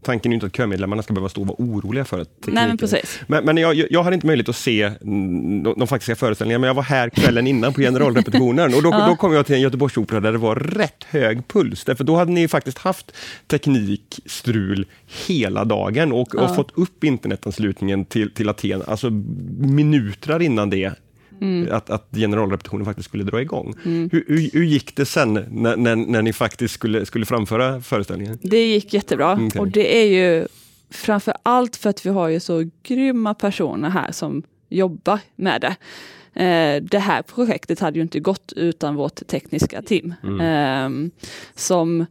tanken 0.04 0.32
är 0.32 0.34
inte 0.34 0.46
att 0.46 0.56
kömedlemmarna 0.56 1.04
ska 1.04 1.14
behöva 1.14 1.30
stå 1.30 1.42
och 1.42 1.48
vara 1.48 1.56
oroliga 1.60 2.06
för 2.06 2.24
tekniken. 2.24 2.54
Nej, 2.54 2.68
men 2.68 2.78
precis. 2.78 3.20
Men, 3.28 3.46
men 3.46 3.58
jag, 3.58 3.92
jag 3.92 4.04
hade 4.04 4.14
inte 4.14 4.28
möjlighet 4.28 4.50
att 4.50 4.56
se 4.56 4.92
de, 5.02 5.74
de 5.78 5.88
faktiska 5.88 6.16
föreställningarna, 6.16 6.60
men 6.62 6.68
jag 6.68 6.74
var 6.74 6.84
här 6.84 7.10
kvällen 7.10 7.48
innan 7.48 7.74
på 7.74 7.82
generalrepetitionen 7.82 8.74
och 8.74 8.84
då, 8.84 8.90
ja. 8.92 9.08
då 9.08 9.16
kom 9.16 9.34
jag 9.34 9.46
till 9.46 9.56
en 9.56 9.62
Göteborgsopera 9.62 10.20
där 10.20 10.32
det 10.32 10.38
var 10.38 10.56
rätt 10.56 11.04
hög 11.04 11.48
puls. 11.48 11.86
Därför 11.86 12.04
då 12.04 12.16
hade 12.16 12.32
ni 12.32 12.48
faktiskt 12.48 12.78
haft 12.78 13.12
teknikstrul 13.48 14.86
hela 15.28 15.66
dagen 15.66 16.12
och, 16.12 16.28
ja. 16.34 16.42
och 16.42 16.56
fått 16.56 16.72
upp 16.78 17.04
internetanslutningen 17.04 18.06
till, 18.06 18.34
till 18.34 18.50
Aten, 18.50 18.84
alltså 18.88 19.10
minuter 19.60 20.42
innan 20.42 20.70
det 20.70 20.94
Mm. 21.42 21.68
Att, 21.72 21.90
att 21.90 22.08
generalrepetitionen 22.12 22.86
faktiskt 22.86 23.10
skulle 23.10 23.24
dra 23.24 23.42
igång. 23.42 23.74
Mm. 23.86 24.10
Hur, 24.12 24.26
hur, 24.28 24.50
hur, 24.54 24.64
gick 24.64 24.96
det 24.96 25.06
sen 25.06 25.34
när, 25.34 25.78
när, 25.78 25.96
när, 25.96 26.22
ni 26.22 26.34
faktiskt 26.34 26.74
skulle, 26.74 27.06
skulle 27.06 27.26
framföra 27.26 27.82
föreställningen? 27.82 28.38
Det 28.42 28.68
gick 28.68 28.94
jättebra 28.94 29.34
okay. 29.34 29.62
och 29.62 29.68
det 29.68 29.98
är 29.98 30.06
ju 30.06 30.48
framför 30.90 31.34
allt 31.44 31.76
för 31.76 31.90
att 31.90 32.06
vi 32.06 32.10
har 32.10 32.28
ju 32.28 32.40
så 32.40 32.70
grymma 32.84 33.34
personer 33.34 33.90
här 33.90 34.12
som 34.12 34.44
jobbar 34.70 35.20
med 35.36 35.62
det. 35.62 35.76
Eh, 36.44 36.84
det 36.84 37.00
här 37.00 37.22
projektet 37.22 37.80
hade 37.80 37.98
ju 37.98 38.04
inte 38.04 38.20
gått 38.20 38.54
utan 38.56 38.96
vårt 38.96 39.28
tekniska 39.28 39.82
team. 39.82 40.14
Mm. 40.24 40.40
Eh, 40.42 41.12
som 41.56 42.06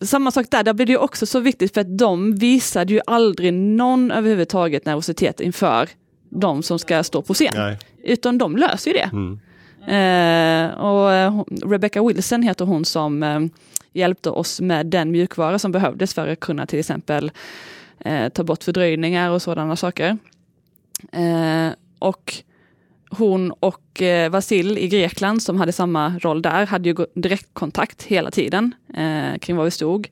samma 0.00 0.30
sak 0.30 0.46
där, 0.50 0.64
där 0.64 0.72
blir 0.72 0.86
det 0.86 0.92
ju 0.92 0.98
också 0.98 1.26
så 1.26 1.40
viktigt 1.40 1.74
för 1.74 1.80
att 1.80 1.98
de 1.98 2.34
visade 2.34 2.92
ju 2.92 3.00
aldrig 3.06 3.52
någon 3.54 4.10
överhuvudtaget 4.10 4.86
nervositet 4.86 5.40
inför 5.40 5.88
de 6.28 6.62
som 6.62 6.78
ska 6.78 7.02
stå 7.02 7.22
på 7.22 7.34
scen. 7.34 7.52
Nej. 7.56 7.78
Utan 8.02 8.38
de 8.38 8.56
löser 8.56 8.90
ju 8.90 8.96
det. 8.96 9.10
Mm. 9.12 9.40
Eh, 9.88 10.74
och 10.78 11.12
eh, 11.12 11.42
Rebecca 11.66 12.02
Wilson 12.06 12.42
heter 12.42 12.64
hon 12.64 12.84
som 12.84 13.22
eh, 13.22 13.40
hjälpte 13.92 14.30
oss 14.30 14.60
med 14.60 14.86
den 14.86 15.10
mjukvara 15.10 15.58
som 15.58 15.72
behövdes 15.72 16.14
för 16.14 16.28
att 16.28 16.40
kunna 16.40 16.66
till 16.66 16.78
exempel 16.78 17.30
eh, 17.98 18.28
ta 18.28 18.44
bort 18.44 18.64
fördröjningar 18.64 19.30
och 19.30 19.42
sådana 19.42 19.76
saker. 19.76 20.18
Eh, 21.12 21.72
och 21.98 22.34
hon 23.10 23.50
och 23.50 24.02
eh, 24.02 24.30
Vasil 24.30 24.78
i 24.78 24.88
Grekland 24.88 25.42
som 25.42 25.56
hade 25.56 25.72
samma 25.72 26.18
roll 26.18 26.42
där 26.42 26.66
hade 26.66 26.88
ju 26.88 26.96
direktkontakt 27.14 28.02
hela 28.02 28.30
tiden 28.30 28.74
eh, 28.94 29.38
kring 29.38 29.56
var 29.56 29.64
vi 29.64 29.70
stod. 29.70 30.08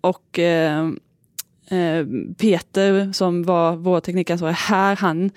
Och 0.00 0.38
Peter 2.38 3.12
som 3.12 3.42
var 3.42 3.76
vår 3.76 4.00
teknikansvarig 4.00 4.54
här, 4.54 4.96
han 4.96 5.30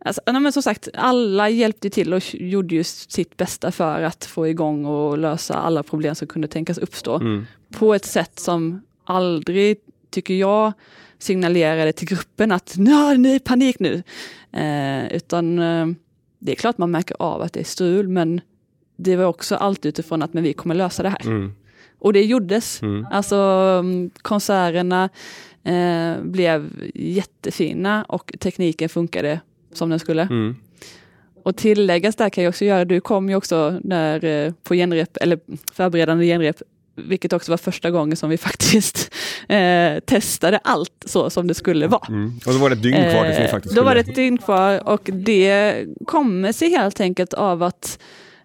Alltså, 0.00 0.22
men 0.26 0.52
som 0.52 0.62
sagt, 0.62 0.88
alla 0.94 1.48
hjälpte 1.48 1.90
till 1.90 2.14
och 2.14 2.34
gjorde 2.34 2.74
ju 2.74 2.84
sitt 2.84 3.36
bästa 3.36 3.72
för 3.72 4.02
att 4.02 4.24
få 4.24 4.48
igång 4.48 4.84
och 4.84 5.18
lösa 5.18 5.54
alla 5.54 5.82
problem 5.82 6.14
som 6.14 6.28
kunde 6.28 6.48
tänkas 6.48 6.78
uppstå. 6.78 7.16
Mm. 7.16 7.46
På 7.70 7.94
ett 7.94 8.04
sätt 8.04 8.38
som 8.38 8.82
aldrig, 9.04 9.76
tycker 10.10 10.34
jag, 10.34 10.72
signalerade 11.18 11.92
till 11.92 12.08
gruppen 12.08 12.52
att 12.52 12.74
"Nå, 12.76 13.14
nu 13.14 13.34
är 13.34 13.38
panik 13.38 13.78
nu. 13.78 14.02
Eh, 14.52 15.12
utan 15.12 15.58
eh, 15.58 15.86
det 16.38 16.52
är 16.52 16.56
klart 16.56 16.78
man 16.78 16.90
märker 16.90 17.16
av 17.18 17.42
att 17.42 17.52
det 17.52 17.60
är 17.60 17.64
strul, 17.64 18.08
men 18.08 18.40
det 18.96 19.16
var 19.16 19.24
också 19.24 19.54
allt 19.56 19.86
utifrån 19.86 20.22
att 20.22 20.32
men 20.32 20.42
vi 20.42 20.52
kommer 20.52 20.74
lösa 20.74 21.02
det 21.02 21.08
här. 21.08 21.26
Mm. 21.26 21.52
Och 21.98 22.12
det 22.12 22.24
gjordes. 22.24 22.82
Mm. 22.82 23.06
Alltså 23.10 23.36
mm, 23.80 24.10
konserterna 24.22 25.08
eh, 25.64 26.22
blev 26.22 26.70
jättefina 26.94 28.04
och 28.08 28.32
tekniken 28.40 28.88
funkade 28.88 29.40
som 29.72 29.90
den 29.90 29.98
skulle. 29.98 30.22
Mm. 30.22 30.56
Och 31.42 31.56
tilläggas 31.56 32.16
där 32.16 32.30
kan 32.30 32.44
jag 32.44 32.50
också 32.50 32.64
göra, 32.64 32.84
du 32.84 33.00
kom 33.00 33.28
ju 33.28 33.36
också 33.36 33.80
där 33.82 34.24
eh, 34.24 34.52
på 34.62 34.74
genrep, 34.74 35.16
eller 35.16 35.38
förberedande 35.72 36.26
genrep, 36.26 36.62
vilket 36.94 37.32
också 37.32 37.52
var 37.52 37.56
första 37.56 37.90
gången 37.90 38.16
som 38.16 38.30
vi 38.30 38.36
faktiskt 38.38 39.14
eh, 39.48 39.98
testade 39.98 40.58
allt 40.64 41.04
så 41.06 41.30
som 41.30 41.46
det 41.46 41.54
skulle 41.54 41.86
vara. 41.86 42.06
Mm. 42.08 42.40
Och 42.46 42.52
då 42.52 42.58
var 42.58 42.70
det 42.70 42.76
ett 42.76 42.82
dygn 42.82 43.10
kvar 43.10 43.24
Eh, 43.24 43.50
faktiskt 43.50 43.74
Då 43.74 43.82
var 43.82 43.94
det 43.94 44.00
ett 44.00 44.14
dygn 44.14 44.38
kvar 44.38 44.88
och 44.88 45.10
det 45.12 45.84
kommer 46.06 46.52
sig 46.52 46.70
helt 46.70 47.00
enkelt 47.00 47.34
av 47.34 47.62
att 47.62 47.98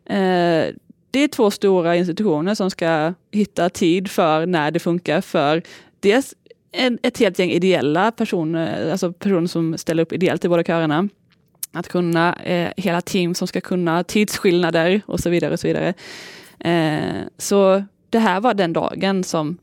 eh, 0.06 0.66
det 1.14 1.20
är 1.20 1.28
två 1.28 1.52
stora 1.52 1.96
institutioner 1.96 2.56
som 2.56 2.70
ska 2.70 3.14
hitta 3.32 3.70
tid 3.70 4.12
för 4.12 4.46
när 4.46 4.72
det 4.72 4.80
funkar 4.80 5.22
för 5.22 5.62
dels 6.00 6.36
en, 6.72 7.00
ett 7.04 7.18
helt 7.18 7.40
gäng 7.40 7.52
ideella 7.52 8.12
personer, 8.12 8.92
alltså 8.92 9.14
personer 9.14 9.48
som 9.48 9.78
ställer 9.78 10.04
upp 10.04 10.14
ideellt 10.14 10.46
i 10.46 10.50
båda 10.50 10.64
körerna. 10.64 11.10
Att 11.72 11.88
kunna, 11.88 12.36
eh, 12.36 12.72
hela 12.78 13.02
team 13.02 13.36
som 13.36 13.48
ska 13.48 13.62
kunna 13.62 14.04
tidsskillnader 14.04 15.02
och 15.06 15.20
så 15.20 15.30
vidare. 15.30 15.54
och 15.54 15.60
Så 15.60 15.68
vidare. 15.68 15.94
Eh, 16.60 17.22
så 17.38 17.84
det 18.10 18.20
här 18.20 18.42
var 18.42 18.54
den 18.54 18.74
dagen 18.74 19.24
som 19.24 19.58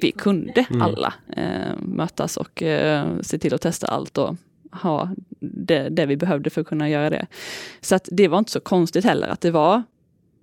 vi 0.00 0.12
kunde 0.12 0.64
Mm. 0.70 0.82
alla 0.82 1.14
eh, 1.36 1.76
mötas 1.78 2.36
och 2.36 2.62
eh, 2.62 3.06
se 3.22 3.38
till 3.38 3.54
att 3.54 3.60
testa 3.60 3.86
allt 3.86 4.18
och 4.18 4.36
ha 4.72 5.10
det, 5.40 5.88
det 5.88 6.06
vi 6.06 6.16
behövde 6.16 6.50
för 6.50 6.60
att 6.60 6.66
kunna 6.66 6.88
göra 6.88 7.10
det. 7.10 7.26
Så 7.80 7.94
att 7.94 8.08
det 8.12 8.28
var 8.28 8.38
inte 8.38 8.50
så 8.50 8.60
konstigt 8.60 9.04
heller 9.04 9.28
att 9.28 9.40
det 9.40 9.50
var 9.50 9.82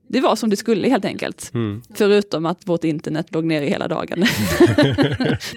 det 0.08 0.22
var 0.22 0.36
som 0.36 0.50
det 0.50 0.56
skulle 0.56 0.90
helt 0.90 1.06
enkelt. 1.06 1.52
Mm. 1.54 1.82
Förutom 1.94 2.46
att 2.46 2.68
vårt 2.68 2.84
internet 2.84 3.28
låg 3.30 3.46
nere 3.46 3.66
hela 3.66 3.88
dagen. 3.88 4.20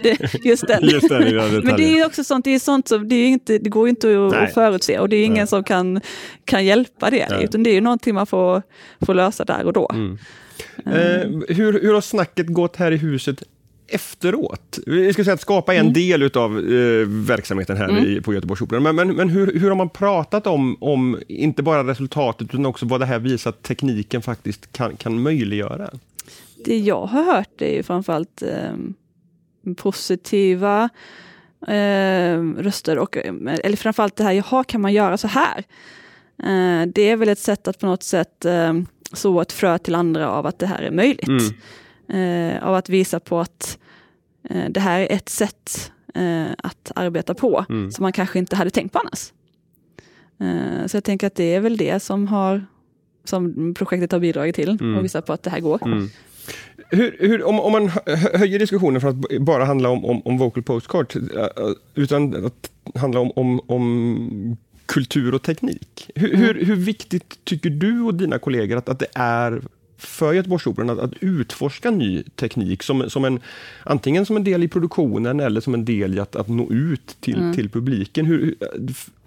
det, 0.03 0.45
just 0.45 0.67
den. 0.67 0.85
Just 0.85 1.09
den. 1.09 1.65
Men 1.65 1.77
det 1.77 1.99
är 1.99 2.07
också 2.07 2.25
sånt, 2.25 2.45
det 2.45 2.55
är 2.55 2.59
sånt 2.59 2.89
som, 2.89 3.09
det, 3.09 3.15
är 3.15 3.29
inte, 3.29 3.59
det 3.59 3.71
går 3.71 3.89
inte 3.89 4.27
att, 4.27 4.33
Nej. 4.33 4.53
förutse 4.55 4.99
och 4.99 5.09
det 5.09 5.17
är 5.17 5.25
ingen 5.25 5.37
Nej. 5.37 5.47
som 5.47 5.65
kan, 5.65 6.01
kan 6.45 6.65
hjälpa 6.65 7.11
det. 7.11 7.29
Nej. 7.31 7.45
Utan 7.45 7.63
det 7.63 7.71
är 7.71 7.75
ju 7.75 7.81
någonting 7.81 8.15
man 8.15 8.27
får, 8.27 8.63
får 9.01 9.15
lösa 9.15 9.45
där 9.45 9.65
och 9.65 9.73
då. 9.73 9.91
Mm. 9.95 10.19
Eh, 10.87 11.57
hur, 11.57 11.81
hur 11.81 11.95
har 11.95 12.01
snacket 12.01 12.47
gått 12.47 12.77
här 12.77 12.93
i 12.93 12.97
huset 12.97 13.43
efteråt? 13.89 14.79
Vi 14.87 15.13
ska 15.13 15.25
säga 15.25 15.35
att 15.35 15.41
skapa 15.41 15.75
en 15.75 15.93
del 15.93 16.23
utav 16.23 16.59
eh, 16.59 17.07
verksamheten 17.07 17.77
här 17.77 18.07
i, 18.07 18.21
på 18.21 18.35
Göteborgsoperan. 18.35 18.83
Men, 18.83 18.97
men, 18.97 19.17
men 19.17 19.29
hur, 19.29 19.61
hur 19.61 19.69
har 19.69 19.77
man 19.77 19.89
pratat 19.89 20.47
om, 20.47 20.77
om, 20.81 21.19
inte 21.29 21.63
bara 21.63 21.85
resultatet, 21.85 22.49
utan 22.49 22.67
också 22.67 22.87
vad 22.87 23.01
det 23.01 23.07
här 23.07 23.19
visar 23.19 23.51
att 23.51 23.63
tekniken 23.63 24.23
faktiskt 24.23 24.73
kan, 24.73 24.97
kan 24.97 25.23
möjliggöra? 25.23 25.91
Det 26.65 26.79
jag 26.79 27.07
har 27.07 27.25
hört 27.25 27.63
är 27.63 27.75
ju 27.75 27.83
framförallt 27.83 28.43
eh, 28.43 28.75
positiva 29.77 30.89
eh, 31.69 32.41
röster. 32.59 32.99
Och, 32.99 33.17
eh, 33.17 33.35
eller 33.65 33.77
framförallt 33.77 34.17
det 34.17 34.25
här, 34.25 34.33
jaha, 34.33 34.65
kan 34.65 34.81
man 34.81 34.93
göra 34.93 35.17
så 35.17 35.29
här? 35.29 35.65
Eh, 36.39 36.87
det 36.87 37.11
är 37.11 37.17
väl 37.17 37.29
ett 37.29 37.39
sätt 37.39 37.69
att 37.69 37.79
på 37.79 37.87
något 37.87 38.03
sätt 38.03 38.45
eh, 38.45 38.73
så 39.13 39.41
ett 39.41 39.53
frö 39.53 39.79
till 39.79 39.95
andra 39.95 40.31
av 40.31 40.47
att 40.47 40.59
det 40.59 40.67
här 40.67 40.83
är 40.83 40.91
möjligt. 40.91 41.29
Mm. 41.29 41.55
Eh, 42.09 42.65
av 42.69 42.75
att 42.75 42.89
visa 42.89 43.21
på 43.21 43.41
att 43.41 43.79
eh, 44.51 44.65
det 44.71 44.81
här 44.81 45.01
är 45.01 45.13
ett 45.13 45.29
sätt 45.29 45.93
eh, 46.15 46.47
att 46.59 46.93
arbeta 46.95 47.35
på 47.35 47.65
Mm. 47.69 47.91
som 47.93 48.03
man 48.03 48.13
kanske 48.13 48.39
inte 48.39 48.57
hade 48.57 48.71
tänkt 48.71 48.93
på 48.93 48.99
annars. 48.99 49.33
Eh, 50.41 50.87
så 50.87 50.97
jag 50.97 51.05
tänker 51.05 51.27
att 51.27 51.35
det 51.35 51.55
är 51.55 51.61
väl 51.61 51.77
det 51.77 52.01
som 52.03 52.29
har 52.29 52.67
som 53.25 53.75
projektet 53.75 54.13
har 54.13 54.19
bidragit 54.19 54.55
till 54.55 54.69
Mm. 54.81 54.97
och 54.99 55.05
visa 55.05 55.23
på 55.23 55.33
att 55.33 55.43
det 55.43 55.51
här 55.51 55.61
går. 55.61 55.83
Mm. 55.87 56.09
Hur, 56.91 57.17
hur, 57.21 57.45
om, 57.45 57.61
om 57.61 57.73
man 57.73 57.89
hö- 57.89 58.39
höjer 58.39 58.59
diskussionen 58.59 59.01
från 59.01 59.11
att 59.25 59.41
bara 59.41 59.65
handla 59.65 59.89
om, 59.89 60.05
om, 60.05 60.23
om 60.25 60.39
vocal 60.39 60.63
postcards, 60.63 61.17
eh, 61.17 61.49
utan 61.95 62.45
att 62.47 62.71
handla 62.95 63.21
om, 63.21 63.31
om, 63.37 63.61
om 63.67 64.57
kultur 64.87 65.35
och 65.35 65.43
teknik. 65.43 66.11
Hur, 66.15 66.35
Mm. 66.35 66.41
hur, 66.47 66.65
hur 66.65 66.77
viktigt 66.77 67.45
tycker 67.45 67.71
du 67.71 68.01
och 68.03 68.15
dina 68.15 68.39
kollegor 68.39 68.77
att, 68.77 68.89
att 68.89 68.99
det 68.99 69.07
är 69.15 69.63
för 70.07 70.33
Göteborgsoperan 70.33 70.91
att, 70.91 70.99
att 70.99 71.13
utforska 71.21 71.91
ny 71.91 72.23
teknik, 72.23 72.83
som, 72.83 73.11
som 73.11 73.25
en, 73.25 73.41
antingen 73.85 74.27
som 74.27 74.37
en 74.37 74.45
del 74.45 74.63
i 74.63 74.69
produktionen 74.69 75.41
eller 75.41 75.61
som 75.61 75.75
en 75.75 75.85
del 75.85 76.15
i 76.15 76.21
att, 76.21 76.37
att 76.37 76.49
nå 76.49 76.71
ut 76.71 77.17
till, 77.21 77.37
Mm. 77.37 77.55
till 77.55 77.69
publiken. 77.69 78.27
Hur, 78.27 78.55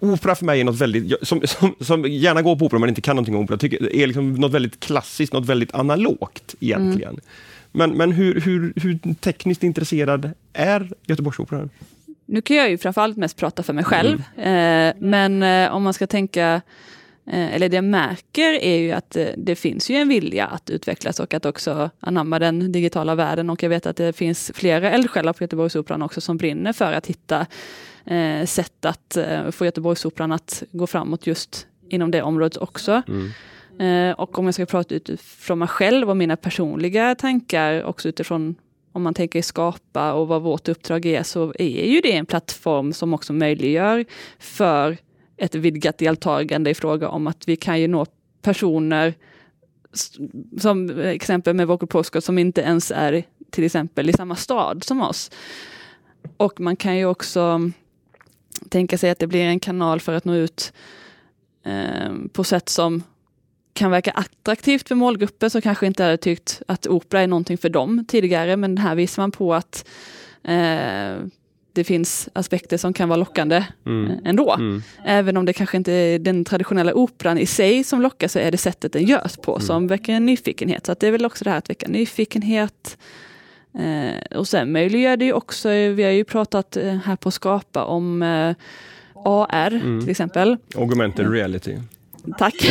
opera 0.00 0.34
för 0.34 0.44
mig 0.44 0.60
är 0.60 0.64
något 0.64 0.80
väldigt, 0.80 1.14
som, 1.22 1.40
som, 1.44 1.74
som 1.80 2.04
gärna 2.04 2.42
går 2.42 2.56
på 2.56 2.64
opera 2.64 2.78
men 2.78 2.88
inte 2.88 3.00
kan 3.00 3.16
någonting 3.16 3.36
om 3.36 3.44
opera, 3.44 3.58
tycker, 3.58 3.94
är 3.94 4.06
liksom 4.06 4.34
något 4.34 4.52
väldigt 4.52 4.80
klassiskt, 4.80 5.32
något 5.32 5.46
väldigt 5.46 5.74
analogt 5.74 6.54
egentligen. 6.60 7.20
Men, 7.72 7.90
men 7.90 8.12
hur, 8.12 8.40
hur, 8.40 8.72
hur 8.76 9.14
tekniskt 9.14 9.62
intresserad 9.62 10.30
är 10.52 10.90
Göteborgsoperan? 11.06 11.70
Nu 12.26 12.42
kan 12.42 12.56
jag 12.56 12.70
ju 12.70 12.78
framförallt 12.78 13.16
mest 13.16 13.36
prata 13.36 13.62
för 13.62 13.72
mig 13.72 13.84
själv. 13.84 14.22
Mm. 14.36 14.88
Eh, 14.88 15.08
men 15.08 15.42
eh, 15.42 15.74
om 15.74 15.82
man 15.82 15.94
ska 15.94 16.06
tänka, 16.06 16.60
eller 17.32 17.68
det 17.68 17.76
jag 17.76 17.84
märker 17.84 18.52
är 18.52 18.76
ju 18.76 18.92
att 18.92 19.16
eh, 19.16 19.26
det 19.36 19.56
finns 19.56 19.90
ju 19.90 19.96
en 19.96 20.08
vilja 20.08 20.46
att 20.46 20.70
utvecklas 20.70 21.20
och 21.20 21.34
att 21.34 21.46
också 21.46 21.90
anamma 22.00 22.38
den 22.38 22.72
digitala 22.72 23.14
världen. 23.14 23.50
Och 23.50 23.62
jag 23.62 23.70
vet 23.70 23.86
att 23.86 23.96
det 23.96 24.12
finns 24.12 24.50
flera 24.54 24.90
eldsjälar 24.90 25.32
på 25.32 25.44
Göteborgsoperan 25.44 26.02
också 26.02 26.20
som 26.20 26.36
brinner 26.36 26.72
för 26.72 26.92
att 26.92 27.06
hitta 27.06 27.46
eh, 28.04 28.44
sätt 28.46 28.84
att 28.84 29.16
eh, 29.16 29.50
få 29.50 29.64
Göteborgsoperan 29.64 30.32
att 30.32 30.62
gå 30.72 30.86
framåt 30.86 31.26
just 31.26 31.66
inom 31.88 32.10
det 32.10 32.22
området 32.22 32.56
också. 32.56 33.02
Eh, 33.84 34.12
och 34.12 34.38
om 34.38 34.44
jag 34.44 34.54
ska 34.54 34.66
prata 34.66 34.94
utifrån 34.94 35.58
mig 35.58 35.68
själv 35.68 36.10
och 36.10 36.16
mina 36.16 36.36
personliga 36.36 37.14
tankar, 37.14 37.82
också 37.82 38.08
utifrån 38.08 38.54
om 38.92 39.02
man 39.02 39.14
tänker 39.14 39.42
skapa 39.42 40.12
och 40.12 40.28
vad 40.28 40.42
vårt 40.42 40.68
uppdrag 40.68 41.06
är, 41.06 41.22
så 41.22 41.54
är 41.58 41.86
ju 41.86 42.00
det 42.00 42.12
en 42.12 42.26
plattform 42.26 42.92
som 42.92 43.14
också 43.14 43.32
möjliggör 43.32 44.04
för 44.38 44.96
ett 45.40 45.54
vidgat 45.54 45.98
deltagande 45.98 46.70
i 46.70 46.74
fråga 46.74 47.08
om 47.08 47.26
att 47.26 47.48
vi 47.48 47.56
kan 47.56 47.80
ju 47.80 47.88
nå 47.88 48.06
personer 48.42 49.14
som 50.60 51.00
exempel 51.00 51.54
med 51.54 51.66
Vocal 51.66 51.88
Postcode 51.88 52.22
som 52.22 52.38
inte 52.38 52.60
ens 52.60 52.90
är 52.90 53.24
till 53.50 53.64
exempel 53.64 54.10
i 54.10 54.12
samma 54.12 54.36
stad 54.36 54.84
som 54.84 55.02
oss. 55.02 55.30
Och 56.36 56.60
man 56.60 56.76
kan 56.76 56.96
ju 56.96 57.06
också 57.06 57.70
tänka 58.68 58.98
sig 58.98 59.10
att 59.10 59.18
det 59.18 59.26
blir 59.26 59.40
en 59.40 59.60
kanal 59.60 60.00
för 60.00 60.12
att 60.12 60.24
nå 60.24 60.34
ut 60.34 60.72
eh, 61.64 62.12
på 62.32 62.44
sätt 62.44 62.68
som 62.68 63.02
kan 63.72 63.90
verka 63.90 64.10
attraktivt 64.10 64.88
för 64.88 64.94
målgrupper 64.94 65.48
som 65.48 65.62
kanske 65.62 65.86
inte 65.86 66.02
hade 66.02 66.16
tyckt 66.16 66.62
att 66.68 66.86
opera 66.86 67.20
är 67.20 67.26
någonting 67.26 67.58
för 67.58 67.68
dem 67.68 68.04
tidigare. 68.08 68.56
Men 68.56 68.78
här 68.78 68.94
visar 68.94 69.22
man 69.22 69.30
på 69.30 69.54
att 69.54 69.88
eh, 70.42 71.16
det 71.72 71.84
finns 71.84 72.28
aspekter 72.32 72.76
som 72.76 72.92
kan 72.92 73.08
vara 73.08 73.16
lockande 73.16 73.56
eh, 73.56 74.10
ändå. 74.24 74.54
Mm. 74.54 74.82
Även 75.04 75.36
om 75.36 75.44
det 75.44 75.52
kanske 75.52 75.76
inte 75.76 75.92
är 75.92 76.18
den 76.18 76.44
traditionella 76.44 76.94
operan 76.94 77.38
i 77.38 77.46
sig 77.46 77.84
som 77.84 78.02
lockar 78.02 78.28
så 78.28 78.38
är 78.38 78.50
det 78.50 78.58
sättet 78.58 78.92
den 78.92 79.04
görs 79.04 79.36
på 79.36 79.60
som 79.60 79.86
väcker 79.86 80.12
en 80.12 80.26
nyfikenhet. 80.26 80.86
Så 80.86 80.94
det 81.00 81.06
är 81.06 81.12
väl 81.12 81.26
också 81.26 81.44
det 81.44 81.50
här 81.50 81.58
att 81.58 81.70
väcka 81.70 81.88
nyfikenhet. 81.88 82.98
Eh, 83.78 84.38
och 84.38 84.48
sen 84.48 84.72
möjliggör 84.72 85.16
det 85.16 85.24
ju 85.24 85.32
också, 85.32 85.68
vi 85.68 86.02
har 86.02 86.10
ju 86.10 86.24
pratat 86.24 86.76
eh, 86.76 86.96
här 86.96 87.16
på 87.16 87.30
Skapa 87.30 87.84
om 87.84 88.22
eh, 88.22 88.54
AR 89.24 90.00
till 90.00 90.10
exempel. 90.10 90.56
Augmented 90.76 91.32
reality. 91.32 91.76
Tack. 92.38 92.54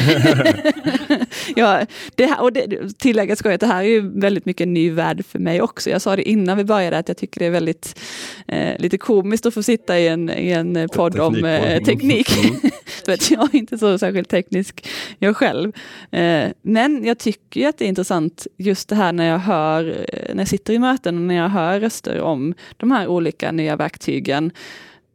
ja, 1.55 1.85
det 2.15 2.25
här, 2.25 2.41
och 2.41 2.53
det, 2.53 2.97
tilläggas 2.99 3.39
ska 3.39 3.53
att 3.53 3.59
det 3.59 3.67
här 3.67 3.83
är 3.83 3.87
ju 3.87 4.19
väldigt 4.19 4.45
mycket 4.45 4.67
ny 4.67 4.91
värld 4.91 5.25
för 5.25 5.39
mig 5.39 5.61
också. 5.61 5.89
Jag 5.89 6.01
sa 6.01 6.15
det 6.15 6.29
innan 6.29 6.57
vi 6.57 6.63
började 6.63 6.97
att 6.97 7.07
jag 7.07 7.17
tycker 7.17 7.39
det 7.39 7.45
är 7.45 7.51
väldigt 7.51 7.99
eh, 8.47 8.79
lite 8.79 8.97
komiskt 8.97 9.45
att 9.45 9.53
få 9.53 9.63
sitta 9.63 9.99
i 9.99 10.07
en, 10.07 10.29
i 10.29 10.49
en 10.51 10.89
podd 10.93 11.19
om 11.19 11.45
eh, 11.45 11.83
teknik. 11.83 12.45
Mm. 12.45 12.71
för 13.05 13.11
att 13.11 13.31
jag 13.31 13.55
är 13.55 13.59
inte 13.59 13.77
så 13.77 13.99
särskilt 13.99 14.29
teknisk 14.29 14.87
jag 15.19 15.37
själv. 15.37 15.75
Eh, 16.11 16.49
men 16.61 17.05
jag 17.05 17.17
tycker 17.17 17.67
att 17.67 17.77
det 17.77 17.85
är 17.85 17.89
intressant 17.89 18.47
just 18.57 18.89
det 18.89 18.95
här 18.95 19.13
när 19.13 19.25
jag 19.25 19.39
hör, 19.39 20.05
eh, 20.13 20.35
när 20.35 20.41
jag 20.41 20.47
sitter 20.47 20.73
i 20.73 20.79
möten 20.79 21.15
och 21.15 21.21
när 21.21 21.35
jag 21.35 21.49
hör 21.49 21.79
röster 21.79 22.21
om 22.21 22.53
de 22.77 22.91
här 22.91 23.07
olika 23.07 23.51
nya 23.51 23.75
verktygen. 23.75 24.51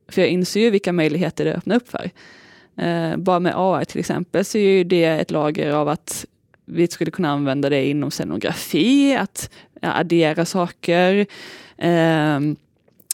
För 0.09 0.21
jag 0.23 0.31
inser 0.31 0.61
ju 0.61 0.71
vilka 0.71 0.93
möjligheter 0.93 1.45
det 1.45 1.55
öppnar 1.55 1.77
upp 1.77 1.89
för. 1.89 2.11
Eh, 2.77 3.17
bara 3.17 3.41
med 3.41 3.53
AI 3.57 3.85
till 3.85 4.01
exempel 4.01 4.45
så 4.45 4.59
är 4.59 4.69
ju 4.69 4.85
det 4.85 5.05
ett 5.05 5.31
lager 5.31 5.71
av 5.71 5.89
att 5.89 6.27
vi 6.65 6.89
skulle 6.89 7.11
kunna 7.11 7.31
använda 7.31 7.69
det 7.69 7.87
inom 7.87 8.11
scenografi, 8.11 9.17
att 9.17 9.51
addera 9.83 10.45
saker, 10.45 11.27
eh, 11.77 12.41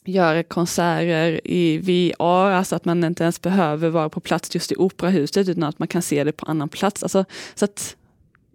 göra 0.04 0.42
konserter 0.42 1.40
i 1.44 1.78
VR, 1.78 2.50
alltså 2.50 2.76
att 2.76 2.84
man 2.84 3.04
inte 3.04 3.22
ens 3.22 3.42
behöver 3.42 3.88
vara 3.88 4.08
på 4.08 4.20
plats 4.20 4.54
just 4.54 4.72
i 4.72 4.76
operahuset 4.76 5.48
utan 5.48 5.62
att 5.62 5.78
man 5.78 5.88
kan 5.88 6.02
se 6.02 6.24
det 6.24 6.32
på 6.32 6.46
annan 6.46 6.68
plats. 6.68 7.02
Alltså, 7.02 7.24
så 7.54 7.64
att 7.64 7.96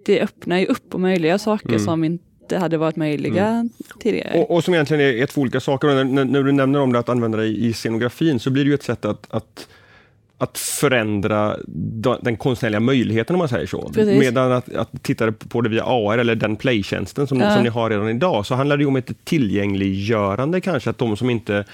det 0.06 0.22
öppnar 0.22 0.58
ju 0.58 0.66
upp 0.66 0.94
och 0.94 1.00
möjliggör 1.00 1.38
saker 1.38 1.70
mm. 1.70 1.80
som 1.80 2.04
inte 2.04 2.58
hade 2.58 2.78
varit 2.78 2.96
möjliga 2.96 3.48
mm. 3.48 3.70
tidigare. 4.00 4.40
Och, 4.40 4.52
och, 4.52 4.64
som 4.64 4.74
egentligen 4.74 5.22
är, 5.22 5.26
två 5.26 5.42
olika 5.42 5.60
saker. 5.60 6.04
När, 6.04 6.26
när, 6.26 6.44
du 6.44 6.52
nämner 6.52 6.80
om 6.80 6.94
det 6.94 7.00
att 7.00 7.10
använda 7.10 7.38
det 7.38 7.48
i 7.48 7.74
scenografin 7.74 8.40
så 8.40 8.50
blir 8.50 8.64
det 8.64 8.70
ju 8.70 8.74
ett 8.74 8.84
sätt 8.84 9.06
att, 9.06 9.28
att 9.30 9.68
att 10.38 10.58
förändra 10.58 11.58
den 12.22 12.38
konstnärliga 12.38 12.80
möjligheten 12.80 13.36
om 13.36 13.40
man 13.40 13.50
säger 13.50 13.68
så. 13.68 13.90
Precis. 13.90 14.20
Medan 14.20 14.52
att, 14.52 14.76
att 14.76 15.04
titta 15.04 15.32
på 15.32 15.62
det 15.62 15.70
via 15.70 15.84
AR 15.84 16.18
eller 16.18 16.36
den 16.36 16.56
playtjänsten 16.56 17.28
som, 17.28 17.40
ja. 17.40 17.54
som 17.54 17.64
ni 17.64 17.70
har 17.70 17.90
redan 17.90 18.10
idag, 18.10 18.46
så 18.46 18.56
handlar 18.56 18.78
det 18.78 18.86
om 18.86 18.96
ett 18.96 19.26
tillgängliggörande 19.26 20.62
kanske, 20.62 20.90
att 20.90 20.98
de 20.98 21.18
som 21.18 21.30
inte 21.30 21.66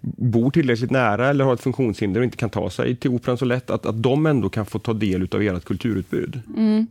bor 0.00 0.50
tillräckligt 0.50 0.90
nära 0.90 1.28
eller 1.28 1.44
har 1.44 1.54
ett 1.54 1.60
funktionshinder 1.60 2.20
och 2.20 2.24
inte 2.24 2.36
kan 2.36 2.50
ta 2.50 2.70
sig 2.70 2.96
till 2.96 3.10
Operan 3.10 3.38
så 3.38 3.44
lätt, 3.44 3.70
att, 3.70 3.86
att 3.86 4.02
de 4.02 4.26
ändå 4.26 4.48
kan 4.48 4.66
få 4.66 4.78
ta 4.78 4.92
del 4.92 5.28
av 5.32 5.42
ert 5.42 5.64
kulturutbud. 5.64 6.40
Mm. 6.56 6.86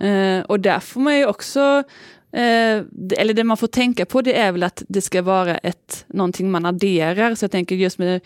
Eh, 0.00 0.44
och 0.44 0.60
där 0.60 0.80
får 0.80 1.00
man 1.00 1.18
ju 1.18 1.26
också 1.26 1.84
Eh, 2.32 2.82
eller 3.18 3.34
det 3.34 3.44
man 3.44 3.56
får 3.56 3.66
tänka 3.66 4.06
på 4.06 4.22
det 4.22 4.38
är 4.38 4.52
väl 4.52 4.62
att 4.62 4.82
det 4.88 5.00
ska 5.00 5.22
vara 5.22 5.58
ett, 5.58 6.04
någonting 6.08 6.50
man 6.50 6.66
adderar. 6.66 7.34
Så 7.34 7.44
jag 7.44 7.50
tänker 7.50 7.76
just 7.76 7.98
med 7.98 8.20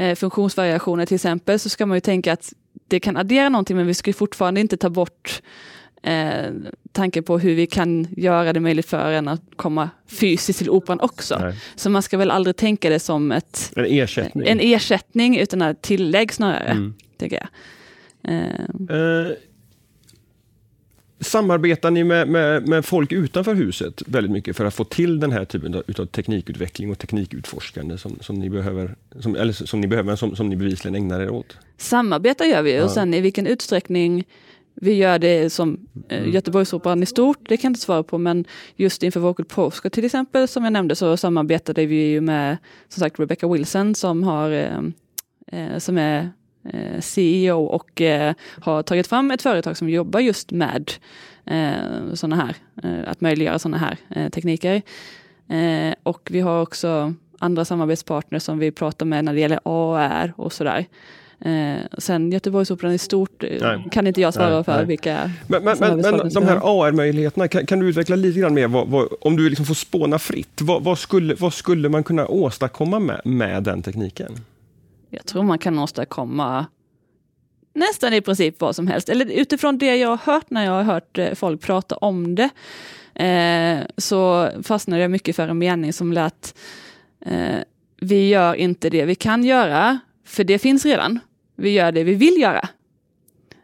eh, 0.00 0.14
funktionsvariationer 0.14 1.06
till 1.06 1.14
exempel, 1.14 1.58
så 1.58 1.68
ska 1.68 1.86
man 1.86 1.96
ju 1.96 2.00
tänka 2.00 2.32
att 2.32 2.52
det 2.88 3.00
kan 3.00 3.16
addera 3.16 3.48
någonting, 3.48 3.76
men 3.76 3.86
vi 3.86 3.94
ska 3.94 4.12
fortfarande 4.12 4.60
inte 4.60 4.76
ta 4.76 4.90
bort 4.90 5.42
eh, 6.02 6.50
tanken 6.92 7.24
på 7.24 7.38
hur 7.38 7.54
vi 7.54 7.66
kan 7.66 8.06
göra 8.16 8.52
det 8.52 8.60
möjligt 8.60 8.86
för 8.86 9.12
en 9.12 9.28
att 9.28 9.42
komma 9.56 9.90
fysiskt 10.06 10.58
till 10.58 10.70
operan 10.70 11.00
också. 11.00 11.38
Nej. 11.38 11.54
Så 11.76 11.90
man 11.90 12.02
ska 12.02 12.18
väl 12.18 12.30
aldrig 12.30 12.56
tänka 12.56 12.90
det 12.90 13.00
som 13.00 13.32
ett, 13.32 13.72
en 13.76 13.84
ersättning, 13.84 14.48
en 14.48 14.60
ersättning 14.60 15.38
utan 15.38 15.62
ett 15.62 15.82
tillägg 15.82 16.32
snarare. 16.32 16.68
Mm. 16.68 16.94
Tänker 17.16 17.36
jag. 17.36 17.48
Eh. 18.34 18.96
Uh, 18.96 19.32
Samarbetar 21.20 21.90
ni 21.90 22.04
med, 22.04 22.28
med, 22.28 22.68
med, 22.68 22.84
folk 22.84 23.12
utanför 23.12 23.54
huset 23.54 24.02
väldigt 24.06 24.32
mycket 24.32 24.56
för 24.56 24.64
att 24.64 24.74
få 24.74 24.84
till 24.84 25.20
den 25.20 25.32
här 25.32 25.44
typen 25.44 25.74
av, 25.74 26.06
teknikutveckling 26.06 26.90
och 26.90 26.98
teknikutforskande 26.98 27.98
som, 27.98 28.18
som 28.20 28.36
ni 28.36 28.50
behöver, 28.50 28.94
som, 29.20 29.36
eller 29.36 29.52
som 29.52 29.80
ni 29.80 29.86
behöver, 29.86 30.16
som, 30.16 30.36
som 30.36 30.48
ni 30.48 30.56
bevisligen 30.56 30.94
ägnar 30.94 31.20
er 31.20 31.30
åt? 31.30 31.56
Samarbetar 31.76 32.44
gör 32.44 32.62
vi 32.62 32.74
ja. 32.74 32.84
och 32.84 32.90
sen 32.90 33.14
i 33.14 33.20
vilken 33.20 33.46
utsträckning 33.46 34.24
vi 34.74 34.94
gör 34.94 35.18
det 35.18 35.50
som 35.50 35.86
eh, 36.08 36.18
mm. 36.18 36.30
Göteborgsoperan 36.30 37.02
i 37.02 37.06
stort, 37.06 37.48
det 37.48 37.56
kan 37.56 37.68
jag 37.68 37.70
inte 37.70 37.80
svara 37.80 38.02
på, 38.02 38.18
men 38.18 38.44
just 38.76 39.02
inför 39.02 39.20
Vocal 39.20 39.46
Postcard 39.46 39.92
till 39.92 40.04
exempel, 40.04 40.48
som 40.48 40.64
jag 40.64 40.72
nämnde, 40.72 40.96
så 40.96 41.16
samarbetade 41.16 41.86
vi 41.86 42.06
ju 42.06 42.20
med 42.20 42.56
som 42.88 43.00
sagt 43.00 43.20
Rebecca 43.20 43.48
Wilson 43.48 43.94
som, 43.94 44.22
har, 44.22 44.50
eh, 44.50 44.78
eh 45.52 45.78
som 45.78 45.98
är 45.98 46.30
CEO 47.00 47.64
och 47.64 48.00
eh, 48.00 48.34
har 48.60 48.82
tagit 48.82 49.06
fram 49.06 49.30
ett 49.30 49.42
företag 49.42 49.76
som 49.76 49.88
jobbar 49.88 50.20
just 50.20 50.50
med 50.50 50.92
eh, 51.46 52.14
såna 52.14 52.36
här, 52.36 52.56
att 53.06 53.20
möjliggöra 53.20 53.58
sådana 53.58 53.78
här 53.78 54.30
tekniker. 54.30 54.82
och 56.02 56.28
vi 56.30 56.40
har 56.40 56.62
också 56.62 57.14
andra 57.38 57.64
samarbetspartners 57.64 58.42
som 58.42 58.58
vi 58.58 58.70
pratar 58.70 59.06
med 59.06 59.24
när 59.24 59.34
det 59.34 59.40
gäller 59.40 59.60
AR 59.64 60.32
och 60.36 60.52
sådär. 60.52 60.86
Eh, 61.44 61.80
sen 61.98 62.32
Göteborgsoperan 62.32 62.92
i 62.92 62.98
stort 62.98 63.44
nej. 63.60 63.84
kan 63.90 64.06
inte 64.06 64.20
jag 64.20 64.34
svara 64.34 64.54
nej, 64.54 64.64
för 64.64 64.76
nej. 64.76 64.86
vilka 64.86 65.30
Men, 65.46 65.64
men, 65.64 65.78
men, 65.78 66.00
men 66.00 66.28
de 66.28 66.44
här 66.44 66.60
AR-möjligheterna, 66.62 67.48
kan, 67.48 67.66
kan, 67.66 67.78
du 67.78 67.88
utveckla 67.88 68.16
lite 68.16 68.40
grann 68.40 68.54
mer, 68.54 68.68
vad, 68.68 68.88
vad, 68.88 69.08
om 69.20 69.36
du 69.36 69.48
liksom 69.48 69.66
får 69.66 69.74
spåna 69.74 70.18
fritt, 70.18 70.60
vad, 70.60 70.84
vad, 70.84 70.98
skulle, 70.98 71.34
vad 71.34 71.54
skulle 71.54 71.88
man 71.88 72.04
kunna 72.04 72.26
åstadkomma 72.26 72.98
med, 72.98 73.20
med 73.24 73.62
den 73.62 73.82
tekniken? 73.82 74.36
Jag 75.10 75.26
tror 75.26 75.42
man 75.42 75.58
kan 75.58 75.78
åstadkomma 75.78 76.66
nästan 77.74 78.14
i 78.14 78.20
princip 78.20 78.60
vad 78.60 78.76
som 78.76 78.86
helst. 78.86 79.08
Eller 79.08 79.26
utifrån 79.26 79.78
det 79.78 79.96
jag 79.96 80.08
har 80.08 80.32
hört 80.32 80.50
när 80.50 80.64
jag 80.64 80.72
har 80.72 80.82
hört 80.82 81.18
eh, 81.18 81.34
folk 81.34 81.60
prata 81.60 81.96
om 81.96 82.34
det, 82.34 82.50
eh, 83.24 83.86
så 83.96 84.50
fastnade 84.62 85.02
jag 85.02 85.10
mycket 85.10 85.36
för 85.36 85.48
en 85.48 85.58
mening 85.58 85.92
som 85.92 86.12
lät 86.12 86.54
eh, 87.20 87.58
vi 88.00 88.28
gör 88.28 88.54
inte 88.54 88.90
det 88.90 89.04
vi 89.04 89.14
kan 89.14 89.44
göra, 89.44 89.98
för 90.24 90.44
det 90.44 90.58
finns 90.58 90.84
redan. 90.84 91.18
Vi 91.56 91.70
gör 91.70 91.92
det 91.92 92.04
vi 92.04 92.14
vill 92.14 92.40
göra. 92.40 92.68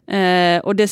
Eh, 0.09 0.59
och 0.59 0.77
det 0.77 0.91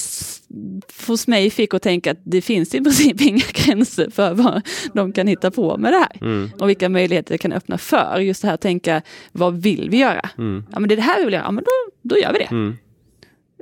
hos 1.06 1.26
mig 1.26 1.50
fick 1.50 1.74
att 1.74 1.82
tänka 1.82 2.10
att 2.10 2.18
det 2.24 2.42
finns 2.42 2.74
i 2.74 2.80
princip 2.80 3.20
inga 3.20 3.44
gränser 3.54 4.10
för 4.10 4.34
vad 4.34 4.62
de 4.92 5.12
kan 5.12 5.26
hitta 5.26 5.50
på 5.50 5.76
med 5.76 5.92
det 5.92 5.98
här. 5.98 6.16
Mm. 6.20 6.50
Och 6.60 6.68
vilka 6.68 6.88
möjligheter 6.88 7.34
det 7.34 7.38
kan 7.38 7.52
öppna 7.52 7.78
för. 7.78 8.18
Just 8.18 8.42
det 8.42 8.48
här 8.48 8.54
att 8.54 8.60
tänka, 8.60 9.02
vad 9.32 9.62
vill 9.62 9.90
vi 9.90 9.96
göra? 9.96 10.28
Mm. 10.38 10.64
Ja 10.72 10.80
men 10.80 10.88
det 10.88 10.94
är 10.94 10.96
det 10.96 11.02
här 11.02 11.18
vi 11.18 11.24
vill 11.24 11.34
göra, 11.34 11.44
ja 11.44 11.50
men 11.50 11.64
då, 11.64 11.70
då 12.02 12.18
gör 12.18 12.32
vi 12.32 12.38
det. 12.38 12.50
Mm. 12.50 12.76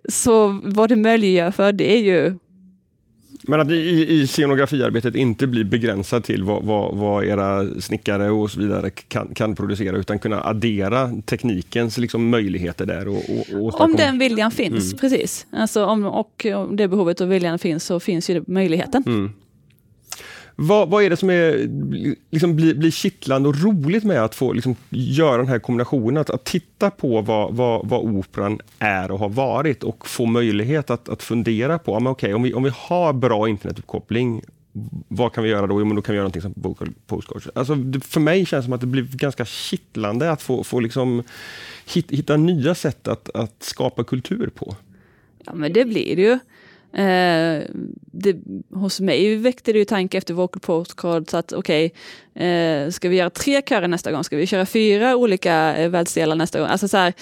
Så 0.08 0.60
vad 0.64 0.88
det 0.88 0.96
möjliggör 0.96 1.50
för 1.50 1.72
det 1.72 1.92
är 1.92 2.00
ju 2.00 2.38
men 3.42 3.60
att 3.60 3.70
i, 3.70 4.06
i 4.08 4.26
scenografiarbetet 4.26 5.14
inte 5.14 5.46
bli 5.46 5.64
begränsad 5.64 6.24
till 6.24 6.44
vad, 6.44 6.62
vad, 6.62 6.96
vad, 6.96 7.24
era 7.24 7.80
snickare 7.80 8.30
och 8.30 8.50
så 8.50 8.60
vidare 8.60 8.90
kan, 8.90 9.34
kan 9.34 9.54
producera, 9.54 9.96
utan 9.96 10.18
kunna 10.18 10.42
addera 10.42 11.10
teknikens 11.24 11.98
liksom, 11.98 12.28
möjligheter 12.28 12.86
där. 12.86 13.08
Och, 13.08 13.16
och, 13.16 13.64
och 13.64 13.80
om 13.80 13.96
den 13.96 14.18
viljan 14.18 14.50
finns, 14.50 14.92
mm. 14.92 14.98
precis. 14.98 15.46
Alltså 15.50 15.84
om, 15.84 16.06
och 16.06 16.46
om 16.54 16.76
det 16.76 16.88
behovet 16.88 17.20
och 17.20 17.32
viljan 17.32 17.58
finns 17.58 17.84
så 17.84 18.00
finns 18.00 18.30
ju 18.30 18.44
möjligheten. 18.46 19.02
Mm. 19.06 19.32
Vad, 20.64 20.88
vad 20.88 21.04
är 21.04 21.10
det 21.10 21.16
som 21.16 21.30
är, 21.30 21.68
liksom, 22.30 22.56
blir, 22.56 22.74
blir 22.74 22.90
kittlande 22.90 23.48
och 23.48 23.62
roligt 23.62 24.04
med 24.04 24.24
att 24.24 24.34
få 24.34 24.52
liksom, 24.52 24.76
göra 24.90 25.36
den 25.36 25.48
här 25.48 25.58
kombinationen? 25.58 26.20
Att, 26.20 26.30
att 26.30 26.44
titta 26.44 26.90
på 26.90 27.20
vad, 27.20 27.54
vad, 27.54 27.88
vad, 27.88 28.00
operan 28.00 28.58
är 28.78 29.10
och 29.10 29.18
har 29.18 29.28
varit 29.28 29.82
och 29.82 30.08
få 30.08 30.26
möjlighet 30.26 30.90
att, 30.90 31.08
att 31.08 31.22
fundera 31.22 31.78
på, 31.78 32.00
men 32.00 32.12
okay, 32.12 32.32
om, 32.32 32.42
vi, 32.42 32.54
om 32.54 32.62
vi 32.62 32.70
har 32.74 33.12
bra 33.12 33.48
internetuppkoppling, 33.48 34.42
vad 35.08 35.32
kan 35.32 35.44
vi 35.44 35.50
göra 35.50 35.66
då? 35.66 35.80
Jo, 35.80 35.84
men 35.84 35.96
då 35.96 36.02
kan 36.02 36.12
vi 36.12 36.16
göra 36.16 36.24
någonting 36.24 36.42
som 36.42 36.54
vocal 36.56 36.88
postcoach. 37.06 37.46
Alltså, 37.54 37.76
för 38.00 38.20
mig 38.20 38.46
känns 38.46 38.62
det 38.62 38.66
som 38.66 38.72
att 38.72 38.80
det 38.80 38.86
blir 38.86 39.02
ganska 39.02 39.44
kittlande 39.44 40.30
att 40.30 40.42
få, 40.42 40.64
få 40.64 40.80
liksom, 40.80 41.22
hitta 42.08 42.36
nya 42.36 42.74
sätt 42.74 43.08
att, 43.08 43.30
att 43.34 43.62
skapa 43.62 44.04
kultur 44.04 44.50
på. 44.54 44.76
Ja, 45.44 45.54
men 45.54 45.72
det 45.72 45.84
blir 45.84 46.16
det 46.16 46.22
ju. 46.22 46.38
Eh, 46.94 47.62
det, 48.12 48.36
hos 48.70 49.00
mig 49.00 49.36
väckte 49.36 49.72
det 49.72 49.78
ju 49.78 49.84
tanke 49.84 50.18
efter 50.18 50.34
Vocal 50.34 50.60
Postcards 50.60 51.34
att 51.34 51.52
okej, 51.52 51.92
okay, 52.34 52.46
eh, 52.46 52.90
ska 52.90 53.08
vi 53.08 53.16
göra 53.16 53.30
tre 53.30 53.62
körer 53.62 53.88
nästa 53.88 54.12
gång? 54.12 54.24
Ska 54.24 54.36
vi 54.36 54.46
köra 54.46 54.66
fyra 54.66 55.16
olika 55.16 55.76
eh, 55.76 55.88
världsdelar 55.90 56.36
nästa 56.36 56.58
gång? 56.58 56.68
Alltså 56.68 56.88
så 56.88 56.96
här, 56.96 57.12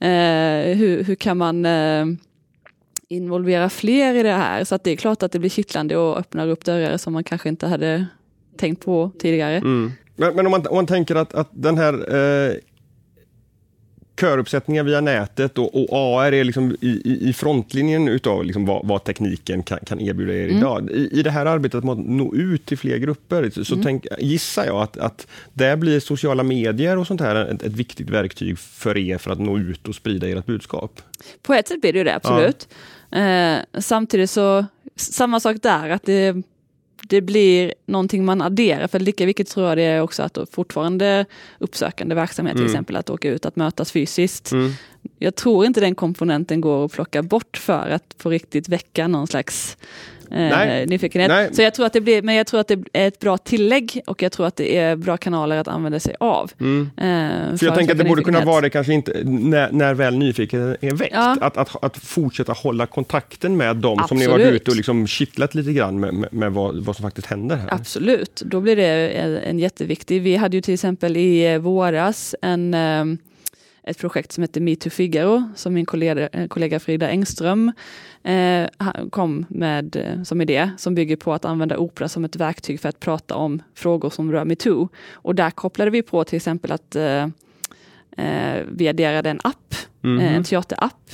eh, 0.00 0.76
hur, 0.76 1.04
hur 1.04 1.14
kan 1.14 1.36
man 1.36 1.66
eh, 1.66 2.06
involvera 3.08 3.70
fler 3.70 4.14
i 4.14 4.22
det 4.22 4.32
här? 4.32 4.64
Så 4.64 4.74
att 4.74 4.84
det 4.84 4.90
är 4.90 4.96
klart 4.96 5.22
att 5.22 5.32
det 5.32 5.38
blir 5.38 5.50
kittlande 5.50 5.96
och 5.96 6.18
öppnar 6.18 6.48
upp 6.48 6.64
dörrar 6.64 6.96
som 6.96 7.12
man 7.12 7.24
kanske 7.24 7.48
inte 7.48 7.66
hade 7.66 8.06
tänkt 8.56 8.84
på 8.84 9.10
tidigare. 9.18 9.56
Mm. 9.56 9.92
Men, 10.16 10.36
men, 10.36 10.46
om, 10.46 10.50
man, 10.50 10.66
om 10.66 10.76
man 10.76 10.86
tänker 10.86 11.14
att, 11.14 11.34
att 11.34 11.48
den 11.50 11.78
här 11.78 12.14
eh, 12.14 12.54
köruppsättningar 14.20 14.82
via 14.82 15.00
nätet 15.00 15.58
och, 15.58 15.74
och 15.74 15.88
AR 15.92 16.32
är 16.32 16.44
liksom 16.44 16.76
i, 16.80 17.28
i 17.28 17.32
frontlinjen 17.32 18.08
utav 18.08 18.44
liksom 18.44 18.66
vad, 18.66 18.86
vad, 18.86 19.04
tekniken 19.04 19.62
kan, 19.62 19.78
kan 19.78 20.00
erbjuda 20.00 20.32
er 20.32 20.44
mm. 20.44 20.58
idag. 20.58 20.90
I, 20.90 21.18
I 21.18 21.22
det 21.22 21.30
här 21.30 21.46
arbetet 21.46 21.84
med 21.84 21.92
att 21.92 21.98
nå 21.98 22.34
ut 22.34 22.66
till 22.66 22.78
fler 22.78 22.96
grupper 22.96 23.50
så 23.64 23.74
mm. 23.74 23.84
tänk, 23.84 24.06
gissar 24.18 24.64
jag 24.64 24.82
att, 24.82 24.96
att 24.96 25.26
där 25.52 25.76
blir 25.76 26.00
sociala 26.00 26.42
medier 26.42 26.98
och 26.98 27.06
sånt 27.06 27.20
här 27.20 27.36
ett, 27.36 27.62
ett, 27.62 27.72
viktigt 27.72 28.10
verktyg 28.10 28.58
för 28.58 28.98
er 28.98 29.18
för 29.18 29.30
att 29.30 29.38
nå 29.38 29.58
ut 29.58 29.88
och 29.88 29.94
sprida 29.94 30.28
ert 30.28 30.46
budskap. 30.46 31.00
På 31.42 31.54
ett 31.54 31.68
sätt 31.68 31.80
blir 31.80 31.92
det 31.92 31.98
ju 31.98 32.04
det, 32.04 32.14
absolut. 32.14 32.68
Ja. 33.10 33.18
Eh, 33.18 33.60
samtidigt 33.78 34.30
så, 34.30 34.66
samma 34.96 35.40
sak 35.40 35.56
där, 35.62 35.90
att 35.90 36.02
det 36.02 36.42
det 37.08 37.20
blir 37.20 37.74
någonting 37.86 38.24
man 38.24 38.42
adderar. 38.42 38.86
För 38.86 39.00
lika 39.00 39.26
viktigt 39.26 39.48
tror 39.48 39.68
jag 39.68 39.78
det 39.78 39.82
är 39.82 40.00
också 40.00 40.22
att 40.22 40.38
fortfarande 40.50 41.26
uppsökande 41.58 42.14
verksamhet, 42.14 42.54
till 42.54 42.60
Mm. 42.62 42.72
exempel 42.72 42.96
att 42.96 43.10
åka 43.10 43.28
ut, 43.28 43.46
att 43.46 43.56
mötas 43.56 43.92
fysiskt. 43.92 44.52
Mm. 44.52 44.72
Jag 45.18 45.34
tror 45.34 45.66
inte 45.66 45.80
den 45.80 45.94
komponenten 45.94 46.60
går 46.60 46.84
att 46.84 46.92
plocka 46.92 47.22
bort 47.22 47.56
för 47.56 47.88
att 47.90 48.18
på 48.18 48.30
riktigt 48.30 48.68
väcka 48.68 49.08
någon 49.08 49.26
slags 49.26 49.76
Nej. 50.30 50.82
eh, 50.82 50.88
nyfikenhet. 50.88 51.30
Nej. 51.30 51.54
Så 51.54 51.62
jag 51.62 51.74
tror 51.74 51.86
att 51.86 51.92
det 51.92 52.00
blir, 52.00 52.22
men 52.22 52.34
jag 52.34 52.46
tror 52.46 52.60
att 52.60 52.68
det 52.68 52.78
är 52.92 53.08
ett 53.08 53.18
bra 53.18 53.38
tillägg 53.38 54.02
och 54.06 54.22
jag 54.22 54.32
tror 54.32 54.46
att 54.46 54.56
det 54.56 54.76
är 54.76 54.96
bra 54.96 55.16
kanaler 55.16 55.56
att 55.56 55.68
använda 55.68 56.00
sig 56.00 56.14
av. 56.20 56.50
Mm. 56.60 56.90
Eh, 56.96 57.56
För 57.56 57.66
jag 57.66 57.74
tänker 57.74 57.92
att 57.92 57.98
det 57.98 58.04
borde 58.04 58.22
kunna 58.22 58.44
vara 58.44 58.60
det 58.60 58.70
kanske 58.70 58.92
inte 58.92 59.22
när, 59.24 59.72
när 59.72 59.94
väl 59.94 60.18
nyfikenheten 60.18 60.88
är 60.88 60.94
väckt. 60.94 61.14
Ja. 61.14 61.36
Att, 61.40 61.56
att, 61.56 61.84
att 61.84 61.96
fortsätta 61.96 62.52
hålla 62.52 62.86
kontakten 62.86 63.56
med 63.56 63.76
dem 63.76 64.04
som 64.08 64.16
ni 64.16 64.26
varit 64.26 64.40
Absolut. 64.40 64.62
ute 64.62 64.70
och 64.70 64.76
liksom 64.76 65.06
kittlat 65.06 65.54
lite 65.54 65.72
grann 65.72 66.00
med, 66.00 66.14
med, 66.14 66.32
med 66.32 66.52
vad, 66.52 66.84
vad 66.84 66.96
som 66.96 67.02
faktiskt 67.02 67.26
händer 67.26 67.56
här. 67.56 67.74
Absolut, 67.74 68.42
då 68.46 68.60
blir 68.60 68.76
det 68.76 69.08
en, 69.08 69.36
en 69.36 69.58
jätteviktig. 69.58 70.22
Vi 70.22 70.36
hade 70.36 70.56
ju 70.56 70.60
till 70.60 70.74
exempel 70.74 71.16
i 71.16 71.58
våras 71.58 72.34
en, 72.42 72.74
eh, 72.74 73.04
ett 73.88 73.98
projekt 73.98 74.32
som 74.32 74.42
heter 74.42 74.60
Metoo 74.60 74.90
Figaro 74.90 75.42
som 75.54 75.74
min 75.74 75.86
kollega, 75.86 76.28
eh, 76.28 76.48
kollega 76.48 76.80
Frida 76.80 77.08
Engström 77.08 77.72
eh, 78.22 78.66
kom 79.10 79.46
med 79.48 79.96
eh, 79.96 80.22
som 80.22 80.40
idé 80.40 80.70
som 80.76 80.94
bygger 80.94 81.16
på 81.16 81.32
att 81.32 81.44
använda 81.44 81.78
opera 81.78 82.08
som 82.08 82.24
ett 82.24 82.36
verktyg 82.36 82.80
för 82.80 82.88
att 82.88 83.00
prata 83.00 83.34
om 83.34 83.62
frågor 83.74 84.10
som 84.10 84.32
rör 84.32 84.44
metoo. 84.44 84.88
Och 85.12 85.34
där 85.34 85.50
kopplade 85.50 85.90
vi 85.90 86.02
på 86.02 86.24
till 86.24 86.36
exempel 86.36 86.72
att 86.72 86.96
eh, 86.96 87.22
eh, 88.16 88.64
vi 88.72 88.88
adderade 88.88 89.30
en 89.30 89.40
app, 89.44 89.74
eh, 90.04 90.34
en 90.34 90.44
teaterapp 90.44 91.10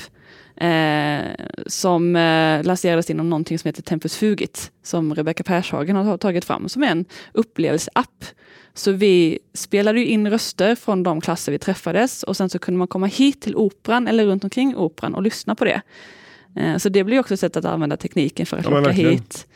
eh, 0.57 1.47
som 1.67 2.17
eh, 2.17 2.63
lanserades 2.63 3.11
inom 3.11 3.31
någonting 3.31 3.59
som 3.59 3.69
heter 3.69 3.83
Tempus 3.83 4.17
Fugit, 4.17 4.73
som 4.83 5.15
Rebecca 5.15 5.43
Pershagen 5.45 5.97
har 5.97 6.19
tagit 6.19 6.45
fram, 6.45 6.69
som 6.69 6.83
är 6.83 6.91
en 6.91 7.05
upplevelseapp. 7.33 8.25
Så 8.77 8.93
vi 8.93 9.39
spelade 9.55 10.05
in 10.05 10.31
röster 10.31 10.75
från 10.75 11.03
de 11.03 11.21
klasser 11.21 11.53
vi 11.53 11.59
träffades 11.59 12.23
och 12.23 12.37
sen 12.37 12.51
så 12.51 12.59
kunde 12.59 12.79
man 12.79 12.89
komma 12.89 13.07
hit 13.07 13.41
till 13.41 13.57
operan 13.57 14.09
eller 14.09 14.25
runt 14.27 14.45
omkring 14.45 14.77
operan 14.77 15.15
och 15.15 15.23
lyssna 15.23 15.55
på 15.55 15.65
det. 15.65 15.81
Eh, 16.57 16.77
så 16.77 16.89
det 16.89 17.05
blir 17.05 17.19
också 17.21 17.35
ett 17.35 17.41
sätt 17.41 17.57
att 17.57 17.65
använda 17.65 17.97
tekniken 17.97 18.47
för 18.47 18.57
att 18.57 18.65
Ja, 18.65 18.71
locka 18.71 18.91
hit 18.91 19.47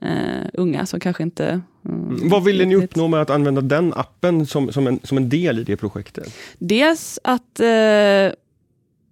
eh, 0.00 0.08
unga 0.52 0.86
som 0.86 1.00
kanske 1.00 1.22
inte... 1.22 1.60
mm, 1.84 2.28
Vad 2.28 2.44
ville 2.44 2.64
ni 2.64 2.76
uppnå 2.76 3.08
med 3.08 3.20
att 3.22 3.30
använda 3.30 3.60
den 3.60 3.92
appen 3.94 4.46
som, 4.46 4.72
som, 4.72 4.86
en, 4.86 5.00
som 5.02 5.16
en 5.16 5.28
del 5.28 5.58
i 5.58 5.64
det 5.64 5.76
projektet? 5.76 6.34
Dels 6.58 7.18
att 7.24 7.60
eh, 7.60 7.66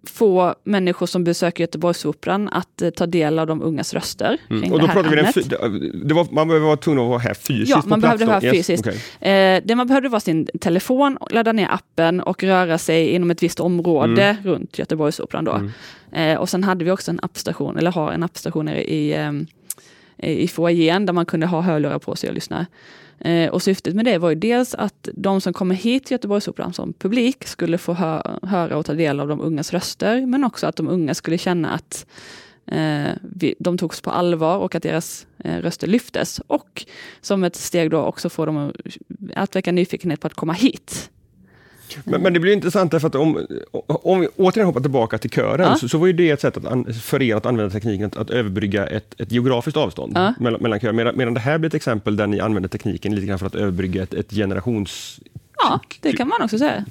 få 0.07 0.55
människor 0.65 1.07
som 1.07 1.25
besöker 1.25 1.63
Göteborgsoperan 1.63 2.49
att 2.49 2.83
eh, 2.83 2.91
ta 2.91 3.07
del 3.07 3.39
av 3.39 3.47
de 3.47 3.63
ungas 3.63 3.95
röster 3.95 4.39
Mm. 4.51 4.73
Och 4.73 4.81
då 4.81 4.87
pratar 4.87 5.11
vi 5.11 5.17
den, 5.17 6.09
det 6.09 6.15
var, 6.15 6.27
man 6.31 6.49
behöver 6.49 6.67
vara 6.67 6.77
tvungen 6.77 7.03
att 7.03 7.09
vara 7.09 7.19
här 7.19 7.35
fysiskt 7.35 7.71
Ja, 7.71 7.83
man 7.87 8.01
behövde 8.01 8.25
vara 8.25 8.39
här 8.39 8.51
fysiskt. 8.53 8.87
okej. 8.87 9.31
Eh, 9.31 9.63
det 9.65 9.75
man 9.75 9.87
behövde 9.87 10.09
var 10.09 10.21
sin 10.21 10.49
telefon, 10.61 11.19
ladda 11.31 11.53
ner 11.53 11.69
appen 11.71 12.21
och 12.21 12.43
röra 12.43 12.79
sig 12.79 13.09
inom 13.09 13.31
ett 13.31 13.43
visst 13.43 13.61
område 13.61 14.37
runt 14.45 14.79
Göteborgsoperan. 14.79 15.45
Då. 15.45 15.53
Mm. 15.53 15.71
Eh, 16.13 16.39
och 16.39 16.49
sen 16.49 16.65
hade 16.65 16.85
vi 16.85 16.91
också 16.91 17.11
en 17.11 17.21
appstation, 17.23 17.77
eller 17.77 17.91
har 17.91 18.13
en 18.13 18.23
appstation 18.23 18.69
i, 18.69 19.13
ehm, 19.13 19.47
i 20.17 20.49
foajén 20.49 21.07
där 21.07 21.13
man 21.13 21.27
kunde 21.27 21.47
ha 21.47 21.61
hörlurar 21.61 21.99
på 21.99 22.17
sig 22.17 22.29
och 22.29 22.35
lyssna. 22.35 22.67
Eh, 23.19 23.51
och 23.51 23.63
syftet 23.63 23.95
med 23.95 24.05
det 24.05 24.19
var 24.19 24.29
ju 24.29 24.35
dels 24.35 24.75
att 24.75 25.09
de 25.15 25.41
som 25.41 25.53
kommer 25.53 25.75
hit 25.75 26.05
till 26.05 26.15
Göteborgsoperan 26.15 26.73
som 26.73 26.93
publik 26.93 27.45
skulle 27.47 27.79
få 27.79 27.93
hö 27.93 28.23
höra 28.43 28.77
och 28.77 28.87
ta 28.87 28.95
del 28.95 29.21
av 29.21 29.29
de 29.29 29.41
ungas 29.41 29.73
röster, 29.73 30.27
men 30.27 30.45
också 30.45 30.67
att 30.67 30.77
de 30.77 30.89
unga 30.89 31.15
skulle 31.15 31.39
känna 31.39 31.71
att 31.71 32.07
eh, 32.67 33.13
vi, 33.23 33.55
de 33.59 33.79
togs 33.79 34.01
på 34.01 34.11
allvar 34.11 34.59
och 34.59 34.75
att 34.75 34.83
deras 34.83 35.27
eh, 35.39 35.57
röster 35.57 35.87
lyftes. 35.87 36.41
Och 36.47 36.87
som 37.21 37.45
ett 37.45 37.57
steg 37.57 37.91
då 37.91 37.99
också 37.99 38.29
få 38.29 38.47
dem 38.47 38.57
att, 38.57 38.75
att 39.35 39.57
väcka 39.57 39.73
nyfikenhet 39.73 40.21
på 40.21 40.27
att 40.27 40.35
komma 40.35 40.53
hit. 40.53 41.11
Men, 42.05 42.23
men 42.23 42.33
det 42.33 42.41
blir 42.41 42.53
intressant 42.53 42.91
därför 42.91 43.09
att 43.09 43.15
om, 43.15 43.47
om 43.87 44.21
vi 44.21 44.29
återigen 44.37 44.67
hoppar 44.67 44.81
tillbaka 44.81 45.19
till 45.19 45.31
kören 45.31 45.67
Ja. 45.67 45.77
så, 45.77 45.89
så 45.89 45.99
var 45.99 46.07
ju 46.07 46.13
det 46.13 46.31
ett 46.31 46.41
sätt 46.41 46.57
att 46.57 46.65
an, 46.67 46.95
för 46.95 47.23
er 47.23 47.37
att 47.37 47.47
använda 47.47 47.71
tekniken 47.71 48.07
att, 48.07 48.17
att 48.17 48.31
överbrygga 48.31 48.87
ett, 48.87 49.21
ett 49.21 49.33
geografiskt 49.33 49.77
avstånd 49.77 50.13
Ja. 50.17 50.35
mellan, 50.39 50.63
mellan 50.63 50.81
köer. 50.81 50.93
Medan, 50.93 51.17
medan 51.17 51.35
det 51.35 51.41
här 51.41 51.59
blir 51.59 51.69
ett 51.69 51.75
exempel 51.75 52.17
där 52.17 52.27
ni 52.27 52.41
använder 52.41 52.69
tekniken 52.69 53.15
lite 53.15 53.27
grann 53.27 53.39
för 53.39 53.47
att 53.47 53.55
överbrygga 53.55 54.03
ett, 54.03 54.15
ett 54.15 54.31
generationsklyfta 54.31 55.31
Ja, 55.59 55.81
det 56.01 56.13
kan 56.13 56.29
man 56.29 56.43
också 56.43 56.59
säga. 56.59 56.85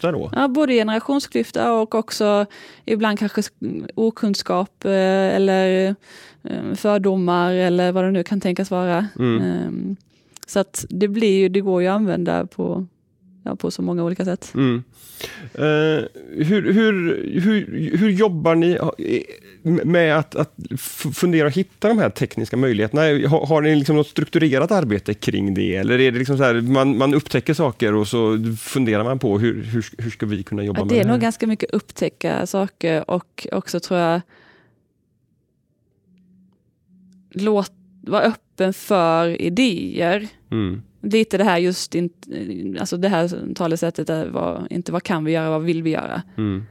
då. 0.00 0.30
Ja, 0.34 0.48
både 0.48 0.72
generationsklyfta 0.74 1.72
och 1.72 1.94
också 1.94 2.46
ibland 2.84 3.18
kanske 3.18 3.40
sk- 3.40 3.90
okunskap 3.94 4.84
eh, 4.84 4.90
eller 5.36 5.94
eh, 6.42 6.74
fördomar 6.74 7.52
eller 7.52 7.92
vad 7.92 8.04
det 8.04 8.10
nu 8.10 8.22
kan 8.22 8.40
tänkas 8.40 8.70
vara. 8.70 9.06
Mm. 9.18 9.42
Ehm, 9.42 9.96
Så 10.46 10.58
att 10.60 10.84
det, 10.88 11.08
blir 11.08 11.38
ju, 11.38 11.48
det 11.48 11.60
går 11.60 11.82
ju 11.82 11.88
att 11.88 11.94
använda 11.96 12.46
på, 12.46 12.86
ja, 13.44 13.56
på 13.56 13.70
så 13.70 13.82
många 13.82 14.04
olika 14.04 14.24
sätt. 14.24 14.52
Mm. 14.54 14.82
Eh, 15.54 16.04
hur, 16.44 16.72
hur, 16.72 17.24
hur, 17.40 17.96
hur 17.96 18.10
jobbar 18.10 18.54
ni 18.54 18.70
eh, 18.98 19.84
med 19.84 20.18
att, 20.18 20.34
att 20.34 20.54
fundera 21.14 21.46
och 21.46 21.52
hitta 21.52 21.88
de 21.88 21.98
här 21.98 22.10
tekniska 22.10 22.56
möjligheterna? 22.56 23.28
Har, 23.28 23.46
har 23.46 23.60
ni 23.62 23.76
liksom 23.76 23.96
något 23.96 24.08
strukturerat 24.08 24.70
arbete 24.70 25.14
kring 25.14 25.54
det? 25.54 25.76
Eller 25.76 26.00
är 26.00 26.12
det 26.12 26.18
liksom 26.18 26.38
så 26.38 26.44
här, 26.44 26.60
man, 26.60 26.98
man 26.98 27.14
upptäcker 27.14 27.54
saker 27.54 27.94
och 27.94 28.08
så 28.08 28.38
funderar 28.60 29.04
man 29.04 29.18
på 29.18 29.38
hur, 29.38 29.62
hur, 29.62 29.84
hur 29.98 30.10
ska 30.10 30.26
vi 30.26 30.42
kunna 30.42 30.62
jobba 30.62 30.80
Ja, 30.80 30.84
med 30.84 30.94
det 30.94 30.98
det 30.98 31.00
är 31.00 31.12
nog 31.12 31.20
ganska 31.20 31.46
mycket 31.46 31.70
upptäcka 31.70 32.46
saker 32.46 33.10
och 33.10 33.46
också 33.52 33.80
tror 33.80 34.00
jag 34.00 34.20
låt, 37.30 37.72
vara 38.00 38.22
öppen 38.22 38.72
för 38.72 39.40
idéer. 39.42 40.28
Mm. 40.50 40.82
Lite 41.00 41.38
det 41.38 41.44
här 41.44 41.58
just 41.58 41.94
inte, 41.94 42.28
alltså 42.80 42.96
det 42.96 43.08
här 43.08 43.54
talesättet 43.54 44.10
är 44.10 44.26
vad, 44.26 44.66
inte 44.70 44.92
vad 44.92 45.02
kan 45.02 45.24
vi 45.24 45.32
göra, 45.32 45.50
vad 45.50 45.62
vill 45.62 45.82
vi 45.82 45.90
göra? 45.90 46.22
Mm. 46.36 46.64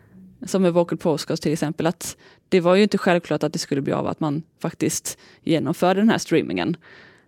Som 0.45 0.61
med 0.61 0.73
Vocal 0.73 0.97
Postcards 0.97 1.41
till 1.41 1.53
exempel, 1.53 1.87
att 1.87 2.17
det 2.49 2.59
var 2.59 2.75
ju 2.75 2.83
inte 2.83 2.97
självklart 2.97 3.43
att 3.43 3.53
det 3.53 3.59
skulle 3.59 3.81
bli 3.81 3.93
av 3.93 4.07
att 4.07 4.19
man 4.19 4.43
faktiskt 4.61 5.17
genomförde 5.43 6.01
den 6.01 6.09
här 6.09 6.17
streamingen. 6.17 6.77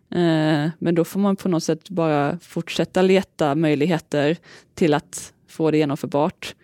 Eh, 0.10 0.70
men 0.80 0.96
då 0.96 1.04
får 1.04 1.20
man 1.20 1.36
på 1.36 1.50
något 1.50 1.64
sätt 1.64 1.90
bara 1.90 2.40
fortsätta 2.40 3.02
leta 3.02 3.56
möjligheter 3.56 4.38
till 4.74 4.94
att 4.94 5.34
få 5.48 5.72
det 5.72 5.78
genomförbart. 5.78 6.56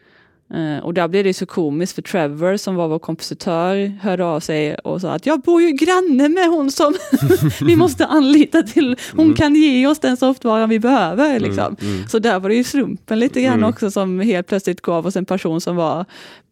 Eh, 0.54 0.84
och 0.84 0.94
där 0.94 1.08
blev 1.08 1.24
det 1.24 1.34
så 1.34 1.46
komiskt 1.46 1.96
för 1.96 2.02
Trevor 2.02 2.58
som 2.58 2.76
var 2.76 2.88
vår 2.88 3.00
kompositör 3.00 3.98
hörde 4.02 4.26
av 4.26 4.40
sig 4.40 4.76
och 4.76 5.02
sa 5.02 5.12
att 5.12 5.26
jag 5.26 5.42
bor 5.42 5.62
ju 5.62 5.72
granne 5.72 6.30
med 6.30 6.48
hon 6.48 6.72
som 6.72 6.94
vi 7.62 7.76
måste 7.76 8.06
anlita 8.06 8.64
till, 8.64 8.96
hon 9.16 9.34
kan 9.34 9.56
ge 9.56 9.88
oss 9.88 10.00
den 10.00 10.18
softvaran 10.18 10.70
vi 10.70 10.80
behöver. 10.80 11.40
Liksom. 11.40 11.76
mm. 11.82 12.08
Så 12.08 12.20
där 12.20 12.40
var 12.40 12.50
det 12.50 12.56
ju 12.56 12.64
slumpen 12.64 13.20
lite 13.20 13.42
grann 13.42 13.58
Mm. 13.58 13.70
också 13.70 13.92
som 13.92 14.20
helt 14.20 14.48
plötsligt 14.48 14.82
gav 14.82 15.06
oss 15.08 15.16
en 15.16 15.26
person 15.26 15.62
som 15.62 15.76
var 15.76 16.06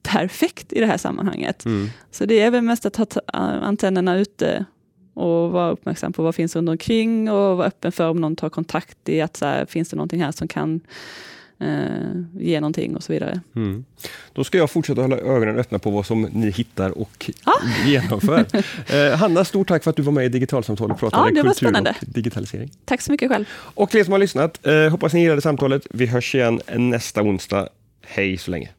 perfekt 0.04 0.74
i 0.74 0.80
det 0.80 0.86
här 0.86 0.98
sammanhanget. 0.98 1.66
Mm. 1.66 1.90
Så 2.12 2.26
det 2.26 2.40
är 2.40 2.52
väl 2.52 2.62
mest 2.62 2.86
att 2.86 2.96
ha 2.96 3.06
antennerna 3.34 4.18
ute 4.18 4.66
och 5.14 5.52
vara 5.52 5.72
uppmärksam 5.72 6.14
på 6.14 6.24
vad 6.24 6.36
finns 6.36 6.56
runt 6.56 6.70
omkring 6.70 7.32
och 7.32 7.58
vara 7.58 7.68
öppen 7.68 7.92
för 7.92 8.10
om 8.10 8.22
någon 8.22 8.36
tar 8.36 8.50
kontakt 8.50 9.10
i 9.10 9.22
att 9.22 9.38
så 9.38 9.46
här, 9.46 9.66
finns 9.66 9.90
det 9.90 9.96
någonting 9.96 10.24
här 10.24 10.32
som 10.32 10.48
kan 10.48 10.82
eh, 11.60 12.40
ge 12.42 12.60
någonting 12.60 12.96
och 12.96 13.04
så 13.04 13.14
vidare. 13.14 13.42
Mm. 13.56 13.86
Då 14.34 14.44
ska 14.44 14.58
jag 14.58 14.70
fortsätta 14.72 15.02
hålla 15.02 15.18
ögonen 15.18 15.58
öppna 15.60 15.80
på 15.80 15.90
vad 15.90 16.06
som 16.06 16.22
ni 16.22 16.50
hittar 16.52 16.98
och 16.98 17.32
Ja. 17.46 17.54
genomför. 17.86 18.46
Eh, 18.96 19.18
Hanna, 19.18 19.46
stort 19.46 19.68
tack 19.68 19.84
för 19.84 19.90
att 19.90 19.96
du 19.96 20.02
var 20.04 20.12
med 20.12 20.26
i 20.26 20.30
Digitalsamtal 20.30 20.92
och 20.92 21.00
pratade 21.00 21.30
Ja, 21.30 21.36
kultur 21.44 21.54
spännande. 21.54 21.96
och 22.02 22.08
digitalisering. 22.08 22.72
Tack 22.86 23.02
så 23.02 23.12
mycket 23.12 23.32
själv. 23.32 23.46
Och 23.52 23.90
till 23.90 24.00
er 24.00 24.04
som 24.04 24.12
har 24.12 24.20
lyssnat, 24.20 24.66
eh, 24.68 24.90
hoppas 24.90 25.14
ni 25.14 25.22
gillade 25.22 25.42
samtalet. 25.42 25.88
Vi 25.90 26.06
hörs 26.06 26.36
igen 26.36 26.62
nästa 26.76 27.22
onsdag. 27.22 27.70
Hej 28.08 28.38
så 28.38 28.52
länge! 28.52 28.70